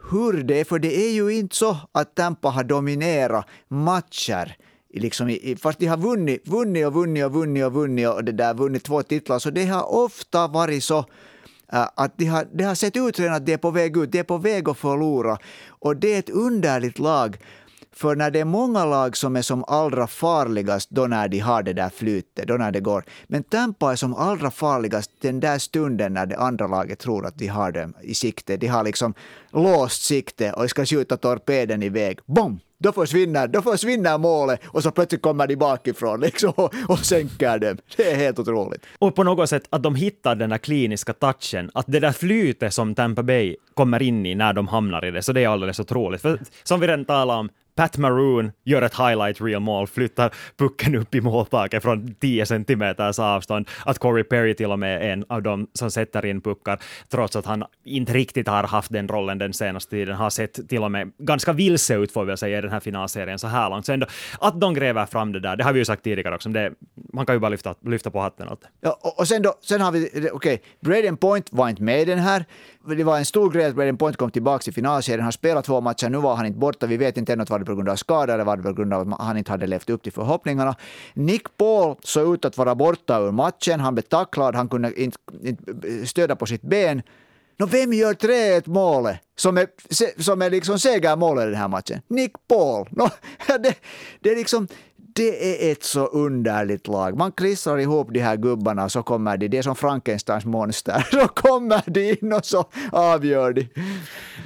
hur 0.09 0.43
det 0.43 0.59
är, 0.59 0.63
för 0.63 0.79
det 0.79 1.07
är 1.07 1.11
ju 1.11 1.33
inte 1.33 1.55
så 1.55 1.77
att 1.91 2.15
Tampa 2.15 2.49
har 2.49 2.63
dominerat 2.63 3.45
matcher. 3.67 4.55
Liksom, 4.93 5.37
fast 5.61 5.79
de 5.79 5.85
har 5.85 5.97
vunnit, 5.97 6.47
vunnit 6.47 6.85
och 6.85 6.93
vunnit 6.93 7.25
och 7.25 7.33
vunnit 7.33 7.65
och 7.65 7.73
vunnit 7.73 8.07
och 8.07 8.23
det 8.23 8.31
där, 8.31 8.53
vunnit 8.53 8.83
två 8.83 9.03
titlar, 9.03 9.39
så 9.39 9.49
det 9.49 9.65
har 9.65 9.93
ofta 9.93 10.47
varit 10.47 10.83
så 10.83 10.97
äh, 11.73 11.87
att 11.95 12.17
de 12.17 12.25
har, 12.25 12.47
de 12.53 12.63
har 12.63 12.75
sett 12.75 12.97
ut 12.97 13.19
redan 13.19 13.35
att 13.35 13.45
de 13.45 13.53
är 13.53 13.57
på 13.57 13.71
väg 13.71 13.97
ut, 13.97 14.11
de 14.11 14.19
är 14.19 14.23
på 14.23 14.37
väg 14.37 14.69
att 14.69 14.77
förlora. 14.77 15.37
Och 15.69 15.97
det 15.97 16.13
är 16.13 16.19
ett 16.19 16.29
underligt 16.29 16.99
lag 16.99 17.37
för 17.95 18.15
när 18.15 18.31
det 18.31 18.39
är 18.39 18.45
många 18.45 18.85
lag 18.85 19.17
som 19.17 19.35
är 19.35 19.41
som 19.41 19.63
allra 19.67 20.07
farligast, 20.07 20.89
då 20.89 21.07
när 21.07 21.27
de 21.27 21.39
har 21.39 21.63
det 21.63 21.73
där 21.73 21.89
flytet, 21.89 22.47
då 22.47 22.53
när 22.53 22.71
det 22.71 22.79
går. 22.79 23.03
Men 23.27 23.43
Tampa 23.43 23.91
är 23.91 23.95
som 23.95 24.15
allra 24.15 24.51
farligast 24.51 25.11
den 25.21 25.39
där 25.39 25.57
stunden 25.57 26.13
när 26.13 26.25
det 26.25 26.37
andra 26.37 26.67
laget 26.67 26.99
tror 26.99 27.25
att 27.25 27.37
de 27.37 27.47
har 27.47 27.71
dem 27.71 27.93
i 28.01 28.13
sikte. 28.13 28.57
De 28.57 28.67
har 28.67 28.83
liksom 28.83 29.13
låst 29.51 30.03
sikte 30.03 30.53
och 30.53 30.69
ska 30.69 30.85
skjuta 30.85 31.17
torpeden 31.17 31.83
iväg. 31.83 32.19
Bom! 32.25 32.59
Då 32.81 32.91
försvinner, 32.91 33.47
då 33.47 33.61
försvinner 33.61 34.17
målet 34.17 34.61
och 34.65 34.83
så 34.83 34.91
plötsligt 34.91 35.21
kommer 35.21 35.47
de 35.47 35.55
bakifrån 35.55 36.19
liksom, 36.19 36.53
och, 36.55 36.73
och 36.87 36.99
sänker 36.99 37.59
dem. 37.59 37.77
Det 37.97 38.11
är 38.11 38.15
helt 38.15 38.39
otroligt. 38.39 38.85
Och 38.99 39.15
på 39.15 39.23
något 39.23 39.49
sätt 39.49 39.63
att 39.69 39.83
de 39.83 39.95
hittar 39.95 40.35
den 40.35 40.49
där 40.49 40.57
kliniska 40.57 41.13
touchen, 41.13 41.71
att 41.73 41.85
det 41.87 41.99
där 41.99 42.11
flytet 42.11 42.73
som 42.73 42.95
Tampa 42.95 43.23
Bay 43.23 43.55
kommer 43.73 44.01
in 44.01 44.25
i 44.25 44.35
när 44.35 44.53
de 44.53 44.67
hamnar 44.67 45.05
i 45.05 45.11
det, 45.11 45.21
så 45.21 45.33
det 45.33 45.43
är 45.43 45.47
alldeles 45.47 45.79
otroligt. 45.79 46.21
För 46.21 46.39
som 46.63 46.79
vi 46.79 46.87
redan 46.87 47.05
talade 47.05 47.39
om, 47.39 47.49
Pat 47.81 47.97
Maroon 47.97 48.51
gör 48.63 48.81
ett 48.81 48.93
highlight 48.93 49.41
real 49.41 49.61
mål, 49.61 49.87
flyttar 49.87 50.33
pucken 50.57 50.95
upp 50.95 51.15
i 51.15 51.21
måltaket 51.21 51.83
från 51.83 52.15
10 52.15 52.45
centimeters 52.45 53.19
avstånd. 53.19 53.69
Att 53.85 53.99
Corey 53.99 54.23
Perry 54.23 54.55
till 54.55 54.71
och 54.71 54.79
med 54.79 55.01
är 55.01 55.09
en 55.09 55.25
av 55.29 55.41
dem 55.41 55.67
som 55.73 55.91
sätter 55.91 56.25
in 56.25 56.41
puckar, 56.41 56.79
trots 57.09 57.35
att 57.35 57.45
han 57.45 57.63
inte 57.83 58.13
riktigt 58.13 58.47
har 58.47 58.63
haft 58.63 58.91
den 58.93 59.07
rollen 59.07 59.37
den 59.37 59.53
senaste 59.53 59.89
tiden, 59.89 60.15
har 60.15 60.29
sett 60.29 60.69
till 60.69 60.83
och 60.83 60.91
med 60.91 61.11
ganska 61.17 61.53
vilse 61.53 61.95
ut 61.95 62.11
får 62.11 62.25
vi 62.25 62.37
säga 62.37 62.57
i 62.57 62.61
den 62.61 62.71
här 62.71 62.79
finalserien 62.79 63.39
så 63.39 63.47
här 63.47 63.69
långt. 63.69 63.85
Så 63.85 63.93
ändå, 63.93 64.07
att 64.39 64.61
de 64.61 64.73
gräver 64.73 65.05
fram 65.05 65.31
det 65.31 65.39
där, 65.39 65.55
det 65.55 65.63
har 65.63 65.73
vi 65.73 65.79
ju 65.79 65.85
sagt 65.85 66.03
tidigare 66.03 66.35
också, 66.35 66.49
det, 66.49 66.71
man 67.13 67.25
kan 67.25 67.35
ju 67.35 67.39
bara 67.39 67.49
lyfta, 67.49 67.75
lyfta 67.85 68.11
på 68.11 68.19
hatten 68.19 68.49
åt 68.49 68.61
det. 68.61 68.67
Ja, 68.81 68.99
och, 69.01 69.19
och 69.19 69.27
sen, 69.27 69.41
då, 69.41 69.53
sen 69.61 69.81
har 69.81 69.91
vi, 69.91 70.07
okej, 70.07 70.31
okay, 70.31 70.57
Braden 70.79 71.17
Point 71.17 71.47
var 71.51 71.69
inte 71.69 71.83
med 71.83 72.01
i 72.01 72.05
den 72.05 72.19
här, 72.19 72.45
det 72.85 73.03
var 73.03 73.17
en 73.17 73.25
stor 73.25 73.51
grej 73.51 73.65
att 73.65 73.75
Braden 73.75 73.97
Point 73.97 74.17
kom 74.17 74.31
tillbaka 74.31 74.69
i 74.69 74.73
finalserien. 74.73 75.23
Han 75.23 75.31
spelade 75.31 75.65
två 75.65 75.81
matcher, 75.81 76.09
nu 76.09 76.17
var 76.17 76.35
han 76.35 76.45
inte 76.45 76.59
borta. 76.59 76.87
Vi 76.87 76.97
vet 76.97 77.17
inte 77.17 77.33
ännu 77.33 77.45
var 77.49 77.59
det 77.59 77.65
på 77.65 77.75
grund 77.75 77.89
av 77.89 77.95
skada 77.95 78.33
eller 78.33 78.43
var 78.43 78.57
det 78.57 78.63
på 78.63 78.73
grund 78.73 78.93
av 78.93 79.13
att 79.13 79.21
han 79.21 79.37
inte 79.37 79.51
hade 79.51 79.67
levt 79.67 79.89
upp 79.89 80.03
till 80.03 80.11
förhoppningarna. 80.11 80.75
Nick 81.13 81.57
Paul 81.57 81.95
såg 82.03 82.33
ut 82.33 82.45
att 82.45 82.57
vara 82.57 82.75
borta 82.75 83.19
ur 83.19 83.31
matchen. 83.31 83.79
Han 83.79 83.95
blev 83.95 84.03
tacklad, 84.03 84.55
han 84.55 84.69
kunde 84.69 85.01
inte, 85.01 85.17
inte 85.43 85.71
eh, 85.71 86.05
stödja 86.05 86.35
på 86.35 86.45
sitt 86.45 86.61
ben. 86.61 87.01
Nå, 87.57 87.65
vem 87.65 87.93
gör 87.93 88.13
3-1 88.13 88.69
målet 88.69 89.19
som 89.35 89.57
är, 89.57 89.67
som 90.21 90.41
är 90.41 90.49
liksom 90.49 90.79
segermålet 90.79 91.43
i 91.43 91.45
den 91.45 91.55
här 91.55 91.67
matchen? 91.67 92.01
Nick 92.07 92.31
Paul. 92.47 92.87
Nå, 92.91 93.09
det, 93.47 93.75
det 94.19 94.29
är 94.29 94.35
liksom 94.35 94.67
det 95.15 95.67
är 95.67 95.71
ett 95.71 95.83
så 95.83 96.05
underligt 96.05 96.87
lag. 96.87 97.17
Man 97.17 97.31
klistrar 97.31 97.77
ihop 97.77 98.07
de 98.11 98.19
här 98.19 98.37
gubbarna 98.37 98.83
och 98.83 98.91
så 98.91 99.03
kommer 99.03 99.37
de, 99.37 99.47
det 99.47 99.57
är 99.57 99.61
som 99.61 99.75
Frankensteins 99.75 100.45
monster, 100.45 101.05
så 101.11 101.27
kommer 101.27 101.81
de 101.85 102.11
in 102.11 102.33
och 102.33 102.45
så 102.45 102.65
avgör 102.91 103.53
de. 103.53 103.67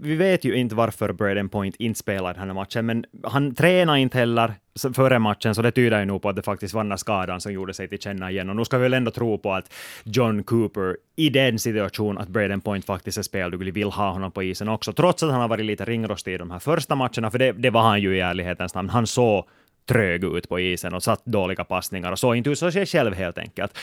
Vi 0.01 0.15
vet 0.15 0.43
ju 0.43 0.55
inte 0.55 0.75
varför 0.75 1.13
Braden 1.13 1.49
Point 1.49 1.75
inte 1.75 1.99
spelar 1.99 2.33
den 2.33 2.47
här 2.47 2.53
matchen, 2.53 2.85
men 2.85 3.05
han 3.23 3.55
tränar 3.55 3.95
inte 3.95 4.17
heller 4.17 4.53
före 4.93 5.19
matchen, 5.19 5.55
så 5.55 5.61
det 5.61 5.71
tyder 5.71 5.99
ju 5.99 6.05
nog 6.05 6.21
på 6.21 6.29
att 6.29 6.35
det 6.35 6.41
faktiskt 6.41 6.73
var 6.73 6.83
den 6.83 6.91
här 6.91 6.97
skadan 6.97 7.41
som 7.41 7.53
gjorde 7.53 7.73
sig 7.73 7.87
till 7.87 7.99
känna 7.99 8.31
igen. 8.31 8.49
Och 8.49 8.55
nu 8.55 8.65
ska 8.65 8.77
vi 8.77 8.83
väl 8.83 8.93
ändå 8.93 9.11
tro 9.11 9.37
på 9.37 9.53
att 9.53 9.73
John 10.03 10.43
Cooper 10.43 10.97
i 11.15 11.29
den 11.29 11.59
situationen 11.59 12.17
att 12.17 12.27
Braden 12.27 12.61
Point 12.61 12.85
faktiskt 12.85 13.17
är 13.17 13.21
spelduglig 13.21 13.73
vill 13.73 13.87
ha 13.87 14.11
honom 14.11 14.31
på 14.31 14.43
isen 14.43 14.69
också, 14.69 14.93
trots 14.93 15.23
att 15.23 15.31
han 15.31 15.41
har 15.41 15.47
varit 15.47 15.65
lite 15.65 15.85
ringrostig 15.85 16.33
i 16.33 16.37
de 16.37 16.51
här 16.51 16.59
första 16.59 16.95
matcherna, 16.95 17.31
för 17.31 17.39
det, 17.39 17.51
det 17.51 17.69
var 17.69 17.81
han 17.81 18.01
ju 18.01 18.17
i 18.17 18.19
ärlighetens 18.19 18.75
namn. 18.75 18.89
Han 18.89 19.07
såg 19.07 19.45
trög 19.85 20.23
ut 20.23 20.49
på 20.49 20.59
isen 20.59 20.93
och 20.93 21.03
satt 21.03 21.25
dåliga 21.25 21.63
passningar 21.63 22.11
och 22.11 22.19
såg 22.19 22.35
inte 22.35 22.49
ut 22.49 22.59
som 22.59 22.71
sig 22.71 22.85
själv 22.85 23.13
helt 23.13 23.37
enkelt. 23.37 23.77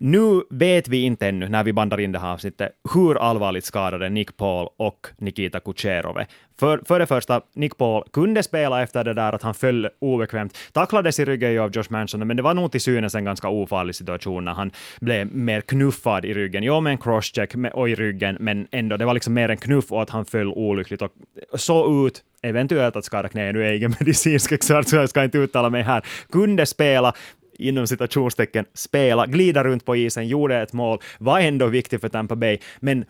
Nu 0.00 0.42
vet 0.50 0.88
vi 0.88 1.02
inte 1.02 1.28
ännu, 1.28 1.48
när 1.48 1.64
vi 1.64 1.72
bandar 1.72 2.00
in 2.00 2.12
det 2.12 2.18
här 2.18 2.32
avsnittet, 2.32 2.72
hur 2.94 3.18
allvarligt 3.18 3.64
skadade 3.64 4.08
Nick 4.08 4.36
Paul 4.36 4.68
och 4.76 5.06
Nikita 5.18 5.60
Kucherov 5.60 6.18
är. 6.18 6.26
För, 6.60 6.82
för 6.84 6.98
det 6.98 7.06
första, 7.06 7.40
Nick 7.54 7.76
Paul 7.76 8.04
kunde 8.12 8.42
spela 8.42 8.82
efter 8.82 9.04
det 9.04 9.14
där 9.14 9.32
att 9.32 9.42
han 9.42 9.54
föll 9.54 9.88
obekvämt, 9.98 10.58
tacklades 10.72 11.18
i 11.18 11.24
ryggen 11.24 11.58
av 11.58 11.70
Josh 11.76 11.84
Manson, 11.88 12.26
men 12.26 12.36
det 12.36 12.42
var 12.42 12.54
nog 12.54 12.72
till 12.72 12.80
synes 12.80 13.14
en 13.14 13.24
ganska 13.24 13.48
ofarlig 13.48 13.94
situation 13.94 14.44
när 14.44 14.52
han 14.52 14.70
blev 15.00 15.34
mer 15.34 15.60
knuffad 15.60 16.24
i 16.24 16.34
ryggen. 16.34 16.62
Jo, 16.62 16.80
med 16.80 16.90
en 16.90 16.98
crosscheck 16.98 17.54
och 17.72 17.88
i 17.88 17.94
ryggen, 17.94 18.36
men 18.40 18.68
ändå, 18.70 18.96
det 18.96 19.04
var 19.04 19.14
liksom 19.14 19.34
mer 19.34 19.48
en 19.48 19.56
knuff 19.56 19.92
och 19.92 20.02
att 20.02 20.10
han 20.10 20.24
föll 20.24 20.48
olyckligt 20.48 21.02
och 21.02 21.12
såg 21.54 22.06
ut 22.06 22.22
eventuellt 22.42 22.96
att 22.96 23.04
skada 23.04 23.28
knä, 23.28 23.52
nu 23.52 23.60
är 23.62 23.66
jag 23.66 23.76
ingen 23.76 23.94
medicinsk 24.00 24.52
expert 24.52 24.88
så 24.88 24.96
jag 24.96 25.08
ska 25.08 25.24
inte 25.24 25.38
uttala 25.38 25.70
mig 25.70 25.82
här, 25.82 26.02
kunde 26.32 26.66
spela, 26.66 27.14
inom 27.58 27.86
citationstecken 27.86 28.64
spela, 28.74 29.26
glida 29.26 29.64
runt 29.64 29.84
på 29.84 29.96
isen, 29.96 30.28
gjorde 30.28 30.56
ett 30.56 30.72
mål, 30.72 30.98
var 31.18 31.40
ändå 31.40 31.66
viktig 31.66 32.00
för 32.00 32.08
Tampa 32.08 32.36
Bay, 32.36 32.58
men 32.80 33.04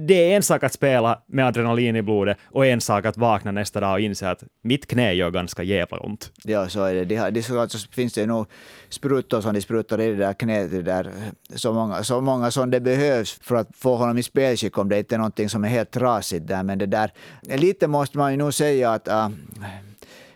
det 0.00 0.32
är 0.32 0.36
en 0.36 0.42
sak 0.42 0.62
att 0.62 0.72
spela 0.72 1.22
med 1.26 1.46
adrenalin 1.46 1.96
i 1.96 2.02
blodet 2.02 2.38
och 2.44 2.66
en 2.66 2.80
sak 2.80 3.04
att 3.04 3.16
vakna 3.16 3.50
nästa 3.50 3.80
dag 3.80 3.92
och 3.92 4.00
inse 4.00 4.30
att 4.30 4.44
mitt 4.62 4.86
knä 4.86 5.12
gör 5.12 5.30
ganska 5.30 5.62
jävla 5.62 5.98
ont. 5.98 6.32
Ja, 6.44 6.68
så 6.68 6.84
är 6.84 6.94
det. 6.94 7.04
Det 7.04 7.16
har, 7.16 7.30
det 7.30 7.42
så 7.42 7.60
alltså, 7.60 7.78
finns 7.90 8.12
det 8.12 8.26
nog 8.26 8.46
sprutor 8.88 9.40
som 9.40 9.54
de 9.54 9.60
sprutar 9.60 10.00
i 10.00 10.06
det 10.10 10.16
där 10.16 10.32
knät, 10.32 10.70
det 10.70 10.82
där, 10.82 11.12
så, 11.54 11.72
många, 11.72 12.04
så 12.04 12.20
många 12.20 12.50
som 12.50 12.70
det 12.70 12.80
behövs 12.80 13.38
för 13.42 13.56
att 13.56 13.68
få 13.76 13.96
honom 13.96 14.18
i 14.18 14.22
spelskick 14.22 14.78
om 14.78 14.88
det 14.88 14.98
inte 14.98 15.14
är 15.14 15.18
någonting 15.18 15.48
som 15.48 15.64
är 15.64 15.68
helt 15.68 15.90
trasigt 15.90 16.46
där. 16.46 16.62
Men 16.62 16.78
det 16.78 16.86
där, 16.86 17.12
lite 17.42 17.86
måste 17.86 18.18
man 18.18 18.30
ju 18.32 18.36
nog 18.36 18.54
säga 18.54 18.90
att 18.90 19.08
uh, 19.08 19.28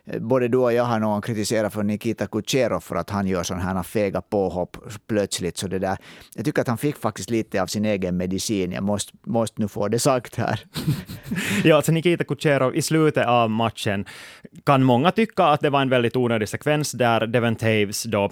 Eh, 0.06 0.20
både 0.20 0.48
du 0.48 0.58
och 0.58 0.72
jag 0.72 0.84
har 0.84 0.98
någon 0.98 1.22
kritiserat 1.22 1.72
för 1.72 1.82
Nikita 1.82 2.26
Kucherov 2.26 2.80
för 2.80 2.96
att 2.96 3.10
han 3.10 3.26
gör 3.26 3.42
sådana 3.42 3.64
här 3.64 3.82
fega 3.82 4.20
påhopp 4.20 4.76
plötsligt. 5.06 5.56
Så 5.56 5.68
det 5.68 5.78
där, 5.78 5.98
jag 6.34 6.44
tycker 6.44 6.62
att 6.62 6.68
han 6.68 6.78
fick 6.78 6.96
faktiskt 6.96 7.30
lite 7.30 7.62
av 7.62 7.66
sin 7.66 7.84
egen 7.84 8.16
medicin. 8.16 8.72
Jag 8.72 8.84
måste, 8.84 9.12
måste 9.26 9.60
nu 9.60 9.68
få 9.68 9.88
det 9.88 9.98
sagt 9.98 10.36
här. 10.36 10.60
ja, 11.64 11.76
alltså 11.76 11.92
Nikita 11.92 12.24
Kucherov 12.24 12.76
i 12.76 12.82
slutet 12.82 13.26
av 13.26 13.50
matchen 13.50 14.04
kan 14.64 14.82
många 14.82 15.10
tycka 15.10 15.44
att 15.44 15.60
det 15.60 15.70
var 15.70 15.82
en 15.82 15.88
väldigt 15.88 16.16
onödig 16.16 16.48
sekvens 16.48 16.92
där 16.92 17.26
Devon 17.26 17.56
Taves 17.56 18.02
då 18.02 18.30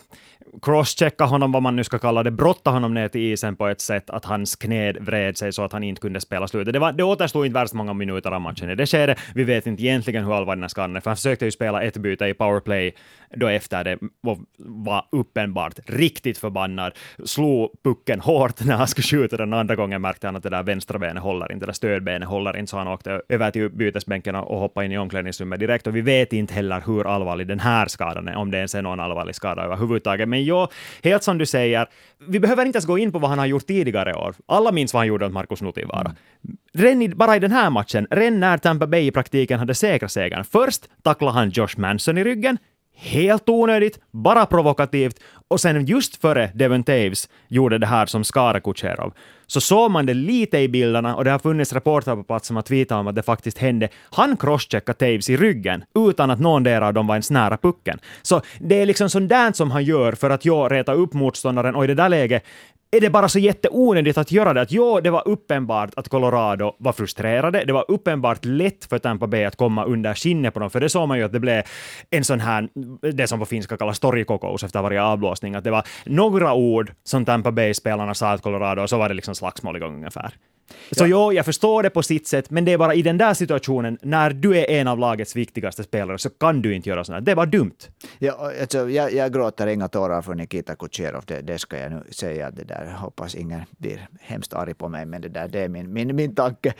crosschecka 0.62 1.24
honom, 1.24 1.52
vad 1.52 1.62
man 1.62 1.76
nu 1.76 1.84
ska 1.84 1.98
kalla 1.98 2.22
det, 2.22 2.30
brotta 2.30 2.70
honom 2.70 2.94
ner 2.94 3.08
till 3.08 3.20
isen 3.20 3.56
på 3.56 3.66
ett 3.68 3.80
sätt 3.80 4.10
att 4.10 4.24
hans 4.24 4.56
knä 4.56 4.92
vred 4.92 5.38
sig 5.38 5.52
så 5.52 5.64
att 5.64 5.72
han 5.72 5.82
inte 5.82 6.00
kunde 6.00 6.20
spela 6.20 6.48
slutet. 6.48 6.72
Det, 6.72 6.78
var, 6.78 6.92
det 6.92 7.04
återstod 7.04 7.46
inte 7.46 7.58
värst 7.60 7.74
många 7.74 7.92
minuter 7.92 8.30
av 8.30 8.40
matchen 8.40 8.70
i 8.70 8.74
det 8.74 8.86
skedet. 8.86 9.18
Vi 9.34 9.44
vet 9.44 9.66
inte 9.66 9.82
egentligen 9.82 10.24
hur 10.24 10.36
allvarlig 10.36 10.58
den 10.58 10.62
här 10.62 10.68
skadan 10.68 10.96
är, 10.96 11.00
för 11.00 11.10
han 11.10 11.16
försökte 11.16 11.44
ju 11.44 11.50
spela 11.50 11.82
ett 11.82 11.96
byte 11.96 12.26
i 12.26 12.34
powerplay 12.34 12.94
då 13.36 13.46
efter 13.46 13.84
det 13.84 13.98
var 14.58 15.04
uppenbart 15.12 15.78
riktigt 15.86 16.38
förbannad, 16.38 16.92
slog 17.24 17.70
pucken 17.84 18.20
hårt 18.20 18.64
när 18.64 18.76
han 18.76 18.88
skulle 18.88 19.04
skjuta 19.04 19.36
den 19.36 19.52
andra 19.52 19.76
gången 19.76 20.02
märkte 20.02 20.26
han 20.26 20.36
att 20.36 20.42
det 20.42 20.50
där 20.50 20.62
vänstra 20.62 20.98
benet 20.98 21.22
håller 21.22 21.52
inte, 21.52 21.66
det 21.66 21.68
där 21.68 21.72
stödbenet 21.72 22.28
håller 22.28 22.56
inte, 22.56 22.70
så 22.70 22.76
han 22.76 22.88
åkte 22.88 23.22
över 23.28 23.50
till 23.50 23.70
bytesbänken 23.70 24.34
och 24.34 24.58
hoppade 24.58 24.86
in 24.86 24.92
i 24.92 24.98
omklädningsrummet 24.98 25.60
direkt. 25.60 25.86
Och 25.86 25.96
vi 25.96 26.00
vet 26.00 26.32
inte 26.32 26.54
heller 26.54 26.82
hur 26.86 27.14
allvarlig 27.14 27.46
den 27.46 27.60
här 27.60 27.86
skadan 27.86 28.28
är, 28.28 28.36
om 28.36 28.50
det 28.50 28.56
ens 28.56 28.74
är 28.74 28.82
någon 28.82 29.00
allvarlig 29.00 29.34
skada 29.34 29.62
överhuvudtaget. 29.62 30.28
Men 30.28 30.44
jo, 30.44 30.66
helt 31.02 31.22
som 31.22 31.38
du 31.38 31.46
säger, 31.46 31.86
vi 32.28 32.40
behöver 32.40 32.64
inte 32.64 32.76
ens 32.76 32.86
gå 32.86 32.98
in 32.98 33.12
på 33.12 33.18
vad 33.18 33.30
han 33.30 33.38
har 33.38 33.46
gjort 33.46 33.66
tidigare 33.66 34.14
år. 34.14 34.34
Alla 34.46 34.72
minns 34.72 34.94
vad 34.94 35.00
han 35.00 35.06
gjorde 35.06 35.26
åt 35.26 35.32
Markus 35.32 35.62
Nutivaara. 35.62 36.14
Mm. 36.78 37.02
I, 37.02 37.08
bara 37.08 37.36
i 37.36 37.38
den 37.38 37.52
här 37.52 37.70
matchen, 37.70 38.06
redan 38.10 38.40
när 38.40 38.58
Tampa 38.58 38.86
Bay 38.86 39.06
i 39.06 39.10
praktiken 39.10 39.58
hade 39.58 39.74
säkrat 39.74 40.12
segern. 40.12 40.44
Först 40.44 40.88
tacklade 41.02 41.32
han 41.32 41.50
Josh 41.50 41.74
Manson 41.76 42.18
i 42.18 42.24
ryggen, 42.24 42.58
helt 43.00 43.48
onödigt, 43.48 43.98
bara 44.10 44.46
provokativt, 44.46 45.20
och 45.48 45.60
sen 45.60 45.84
just 45.84 46.16
före 46.16 46.50
Devon 46.54 46.84
Taves 46.84 47.28
gjorde 47.48 47.78
det 47.78 47.86
här 47.86 48.06
som 48.06 48.24
Skara 48.24 48.60
Kucherov, 48.60 49.14
så 49.50 49.60
såg 49.60 49.90
man 49.90 50.06
det 50.06 50.14
lite 50.14 50.58
i 50.58 50.68
bilderna 50.68 51.16
och 51.16 51.24
det 51.24 51.30
har 51.30 51.38
funnits 51.38 51.72
reportrar 51.72 52.16
på 52.16 52.22
plats 52.22 52.46
som 52.46 52.56
har 52.56 52.62
tweetat 52.62 52.98
om 52.98 53.06
att 53.06 53.14
det 53.14 53.22
faktiskt 53.22 53.58
hände. 53.58 53.88
Han 54.10 54.36
crosscheckade 54.36 54.98
Taves 54.98 55.30
i 55.30 55.36
ryggen 55.36 55.84
utan 56.08 56.30
att 56.30 56.40
någon 56.40 56.66
av 56.66 56.94
dem 56.94 57.06
var 57.06 57.14
ens 57.14 57.30
nära 57.30 57.56
pucken. 57.56 57.98
Så 58.22 58.40
det 58.58 58.82
är 58.82 58.86
liksom 58.86 59.10
sånt 59.10 59.28
där 59.28 59.52
som 59.52 59.70
han 59.70 59.84
gör 59.84 60.12
för 60.12 60.30
att 60.30 60.44
jag 60.44 60.72
reta 60.72 60.92
upp 60.92 61.12
motståndaren 61.14 61.74
och 61.74 61.84
i 61.84 61.86
det 61.86 61.94
där 61.94 62.08
läget 62.08 62.44
är 62.92 63.00
det 63.00 63.10
bara 63.10 63.28
så 63.28 63.38
jätteonödigt 63.38 64.18
att 64.18 64.32
göra 64.32 64.52
det. 64.52 64.60
Att 64.60 64.72
jo, 64.72 65.00
det 65.00 65.10
var 65.10 65.28
uppenbart 65.28 65.90
att 65.96 66.08
Colorado 66.08 66.74
var 66.78 66.92
frustrerade. 66.92 67.64
Det 67.64 67.72
var 67.72 67.84
uppenbart 67.88 68.44
lätt 68.44 68.84
för 68.84 68.98
Tampa 68.98 69.26
Bay 69.26 69.44
att 69.44 69.56
komma 69.56 69.84
under 69.84 70.14
skinnet 70.14 70.54
på 70.54 70.60
dem, 70.60 70.70
för 70.70 70.80
det 70.80 70.88
såg 70.88 71.08
man 71.08 71.18
ju 71.18 71.24
att 71.24 71.32
det 71.32 71.40
blev 71.40 71.62
en 72.10 72.24
sån 72.24 72.40
här, 72.40 72.68
det 73.12 73.26
som 73.26 73.38
på 73.38 73.46
finska 73.46 73.76
kallas 73.76 73.98
torgkokous 73.98 74.64
efter 74.64 74.82
varje 74.82 75.02
avblåsning, 75.02 75.54
att 75.54 75.64
det 75.64 75.70
var 75.70 75.84
några 76.04 76.54
ord 76.54 76.92
som 77.04 77.24
Tampa 77.24 77.52
Bay-spelarna 77.52 78.14
sa 78.14 78.36
till 78.36 78.42
Colorado, 78.42 78.82
och 78.82 78.90
så 78.90 78.98
var 78.98 79.08
det 79.08 79.14
liksom 79.14 79.34
slagsmål 79.40 79.76
igång 79.76 79.94
ungefär. 79.94 80.34
Så 80.90 81.04
ja. 81.04 81.06
jo, 81.06 81.32
jag 81.32 81.44
förstår 81.44 81.82
det 81.82 81.90
på 81.90 82.02
sitt 82.02 82.26
sätt, 82.26 82.50
men 82.50 82.64
det 82.64 82.72
är 82.72 82.78
bara 82.78 82.94
i 82.94 83.02
den 83.02 83.18
där 83.18 83.34
situationen, 83.34 83.98
när 84.02 84.30
du 84.30 84.56
är 84.56 84.70
en 84.70 84.88
av 84.88 84.98
lagets 84.98 85.36
viktigaste 85.36 85.82
spelare, 85.82 86.18
så 86.18 86.30
kan 86.30 86.62
du 86.62 86.74
inte 86.74 86.88
göra 86.88 87.04
sånt. 87.04 87.24
Det 87.24 87.34
bara 87.34 87.46
dumt. 87.46 87.76
Ja, 88.18 88.52
alltså, 88.60 88.90
jag, 88.90 89.12
jag 89.12 89.32
gråter 89.32 89.66
inga 89.66 89.88
tårar 89.88 90.22
för 90.22 90.34
Nikita 90.34 90.74
Kucherov, 90.76 91.24
det, 91.26 91.40
det 91.40 91.58
ska 91.58 91.78
jag 91.78 91.92
nu 91.92 92.02
säga. 92.10 92.50
Det 92.50 92.64
där. 92.64 92.94
Hoppas 92.98 93.34
ingen 93.34 93.60
blir 93.78 94.08
hemskt 94.20 94.54
arg 94.54 94.74
på 94.74 94.88
mig, 94.88 95.06
men 95.06 95.20
det, 95.20 95.28
där, 95.28 95.48
det 95.48 95.60
är 95.60 95.68
min, 95.68 95.92
min, 95.92 96.16
min 96.16 96.34
tanke. 96.34 96.74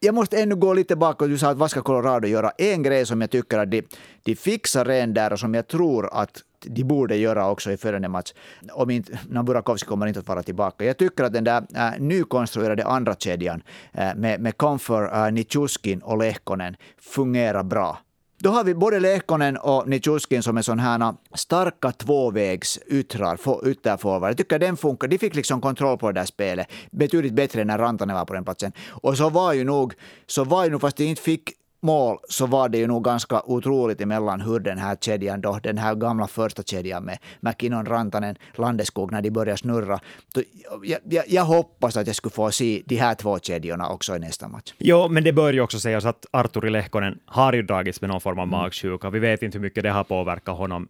Jag 0.00 0.14
måste 0.14 0.42
ännu 0.42 0.54
gå 0.54 0.74
lite 0.74 0.96
bakåt. 0.96 1.28
Du 1.28 1.38
sa 1.38 1.50
att 1.50 1.56
vad 1.56 1.70
ska 1.70 1.82
Colorado 1.82 2.28
göra? 2.28 2.50
En 2.58 2.82
grej 2.82 3.06
som 3.06 3.20
jag 3.20 3.30
tycker 3.30 3.58
att 3.58 3.70
de, 3.70 3.82
de 4.24 4.36
fixar 4.36 4.84
redan 4.84 5.14
där 5.14 5.32
och 5.32 5.38
som 5.38 5.54
jag 5.54 5.68
tror 5.68 6.08
att 6.12 6.42
de 6.66 6.84
borde 6.84 7.16
göra 7.16 7.50
också 7.50 7.72
i 7.72 7.76
följande 7.76 8.08
match. 8.08 8.32
Om 8.72 8.90
inte, 8.90 9.18
Burakovsky 9.28 9.86
kommer 9.86 10.06
inte 10.06 10.20
att 10.20 10.28
vara 10.28 10.42
tillbaka. 10.42 10.84
Jag 10.84 10.96
tycker 10.96 11.24
att 11.24 11.32
den 11.32 11.44
där 11.44 11.66
äh, 11.74 12.00
nykonstruerade 12.00 12.84
andra 12.84 13.14
kedjan 13.14 13.62
äh, 13.92 14.14
med, 14.16 14.40
med 14.40 14.56
Comfort, 14.56 15.12
äh, 15.12 15.32
Nichuskin 15.32 16.02
och 16.02 16.18
Lehkonen 16.18 16.76
fungerar 16.98 17.62
bra. 17.62 17.98
Då 18.38 18.50
har 18.50 18.64
vi 18.64 18.74
både 18.74 19.00
Lehkonen 19.00 19.56
och 19.56 19.88
Nichuskin 19.88 20.42
som 20.42 20.56
är 20.56 20.62
sådana 20.62 20.82
här 20.82 21.00
äh, 21.00 21.12
starka 21.34 21.92
tvåvägs 21.92 22.78
yttrar, 22.86 23.38
ytterforward. 23.68 24.30
Jag 24.30 24.36
tycker 24.36 24.58
den 24.58 24.76
funkar. 24.76 25.08
De 25.08 25.18
fick 25.18 25.34
liksom 25.34 25.60
kontroll 25.60 25.98
på 25.98 26.12
det 26.12 26.20
där 26.20 26.26
spelet 26.26 26.66
betydligt 26.90 27.32
bättre 27.32 27.60
än 27.60 27.66
när 27.66 27.78
Rantanen 27.78 28.16
var 28.16 28.24
på 28.24 28.34
den 28.34 28.44
platsen. 28.44 28.72
Och 28.88 29.16
så 29.16 29.30
var 29.30 29.52
ju 29.52 29.64
nog, 29.64 29.94
så 30.26 30.44
var 30.44 30.64
ju 30.64 30.70
nog, 30.70 30.80
fast 30.80 30.96
de 30.96 31.04
inte 31.04 31.22
fick 31.22 31.52
mål 31.80 32.18
så 32.28 32.46
var 32.46 32.68
det 32.68 32.78
ju 32.78 32.86
nog 32.86 33.04
ganska 33.04 33.42
otroligt 33.44 34.00
emellan 34.00 34.40
hur 34.40 34.60
den 34.60 34.78
här 34.78 34.96
kedjan 34.96 35.40
då, 35.40 35.58
den 35.62 35.78
här 35.78 35.94
gamla 35.94 36.26
första 36.26 36.62
kedjan 36.62 37.04
med 37.04 37.18
McKinnon, 37.40 37.86
Rantanen, 37.86 38.36
Landeskog 38.54 39.12
när 39.12 39.22
de 39.22 39.30
började 39.30 39.58
snurra. 39.58 40.00
Jag, 40.82 41.00
jag, 41.04 41.24
jag, 41.28 41.44
hoppas 41.44 41.96
att 41.96 42.06
jag 42.06 42.16
skulle 42.16 42.32
få 42.32 42.50
se 42.50 42.82
de 42.86 42.96
här 42.96 43.14
två 43.14 43.38
kedjorna 43.38 43.88
också 43.88 44.16
i 44.16 44.18
nästa 44.18 44.48
match. 44.48 44.74
Jo, 44.78 45.08
men 45.08 45.24
det 45.24 45.32
bör 45.32 45.52
ju 45.52 45.60
också 45.60 45.80
sägas 45.80 46.04
att 46.04 46.26
Arturi 46.30 46.70
Lehkonen 46.70 47.18
har 47.26 47.52
ju 47.52 47.62
dragits 47.62 48.00
med 48.00 48.10
någon 48.10 48.20
form 48.20 48.38
av 48.38 48.48
mm. 48.48 48.58
magsjuka. 48.58 49.10
Vi 49.10 49.18
vet 49.18 49.42
inte 49.42 49.58
hur 49.58 49.62
mycket 49.62 49.82
det 49.82 49.90
har 49.90 50.04
påverkat 50.04 50.56
honom 50.56 50.88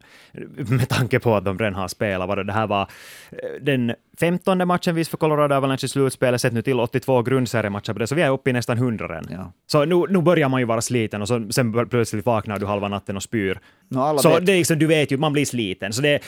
med 0.69 0.89
tanke 0.89 1.21
på 1.21 1.35
att 1.35 1.45
de 1.45 1.59
redan 1.59 1.75
har 1.75 1.89
spelat. 1.89 2.47
Det 2.47 2.53
här 2.53 2.67
var 2.67 2.83
eh, 3.31 3.63
den 3.63 3.95
femtonde 4.21 4.65
matchen 4.65 4.95
vis 4.95 5.09
för 5.09 5.17
Colorado 5.17 5.55
Avalanche 5.55 5.85
i 5.85 5.89
slutspelet, 5.89 6.41
sett 6.41 6.53
nu 6.53 6.63
till 6.63 6.81
82 6.81 7.23
grundseriematcher 7.23 7.93
på 7.93 7.99
det, 7.99 8.07
så 8.07 8.15
vi 8.15 8.23
är 8.23 8.31
uppe 8.31 8.51
i 8.51 8.53
nästan 8.53 8.77
100 8.77 9.09
redan. 9.09 9.27
Ja. 9.31 9.53
Så 9.67 9.85
nu, 9.85 10.05
nu 10.09 10.23
börjar 10.23 10.49
man 10.49 10.61
ju 10.61 10.67
vara 10.67 10.81
sliten 10.81 11.23
och 11.23 11.29
så, 11.29 11.47
sen 11.51 11.89
plötsligt 11.89 12.27
vaknar 12.27 12.59
du 12.59 12.67
halva 12.67 12.89
natten 12.89 13.17
och 13.17 13.23
spyr. 13.23 13.61
No, 13.89 14.19
så 14.19 14.29
vet. 14.29 14.47
det 14.47 14.53
är 14.53 14.57
liksom, 14.57 14.79
du 14.79 14.87
vet 14.87 15.13
ju, 15.13 15.17
man 15.17 15.33
blir 15.33 15.45
sliten. 15.45 15.93
Så 15.93 16.03
det, 16.03 16.21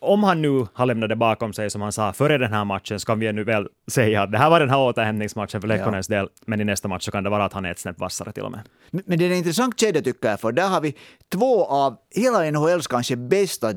om 0.00 0.22
han 0.22 0.42
nu 0.42 0.66
har 0.72 0.86
lämnat 0.86 1.08
det 1.08 1.16
bakom 1.16 1.52
sig, 1.52 1.70
som 1.70 1.82
han 1.82 1.92
sa 1.92 2.12
före 2.12 2.38
den 2.38 2.52
här 2.52 2.64
matchen, 2.64 3.00
så 3.00 3.06
kan 3.06 3.18
vi 3.18 3.32
nu 3.32 3.44
väl 3.44 3.68
säga 3.90 4.22
att 4.22 4.32
det 4.32 4.38
här 4.38 4.50
var 4.50 4.60
den 4.60 4.70
här 4.70 4.78
återhämtningsmatchen 4.78 5.60
för 5.60 5.68
Lekkonens 5.68 6.10
ja. 6.10 6.16
del, 6.16 6.28
men 6.46 6.60
i 6.60 6.64
nästa 6.64 6.88
match 6.88 7.04
så 7.04 7.10
kan 7.10 7.24
det 7.24 7.30
vara 7.30 7.44
att 7.44 7.52
han 7.52 7.64
är 7.64 7.70
ett 7.70 7.78
snäpp 7.78 7.98
vassare 7.98 8.32
till 8.32 8.42
och 8.42 8.50
med. 8.50 8.60
Men, 8.90 9.18
det 9.18 9.24
är 9.24 9.30
en 9.30 9.36
intressant 9.36 9.80
kedja 9.80 10.02
tycker 10.02 10.28
jag, 10.28 10.40
för 10.40 10.52
där 10.52 10.68
har 10.68 10.80
vi 10.80 10.94
två 11.32 11.64
av 11.64 11.96
hela 12.14 12.50
NHLs 12.50 12.86
kanske 12.86 13.16
bästa 13.16 13.72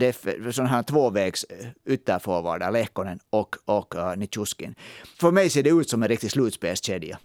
sådana 0.52 0.70
här 0.70 0.84
tvåvägs 0.84 1.44
eh, 1.44 1.94
ytterforwardar, 1.94 2.72
Lehkonen 2.72 3.20
och, 3.30 3.56
och 3.66 3.96
uh, 3.96 4.16
Nichuskin. 4.18 4.76
För 5.20 5.32
mig 5.32 5.50
ser 5.50 5.64
det 5.64 5.70
ut 5.70 5.90
som 5.90 6.04
en 6.04 6.10
riktig 6.10 6.32
slutspelskedja. 6.32 7.20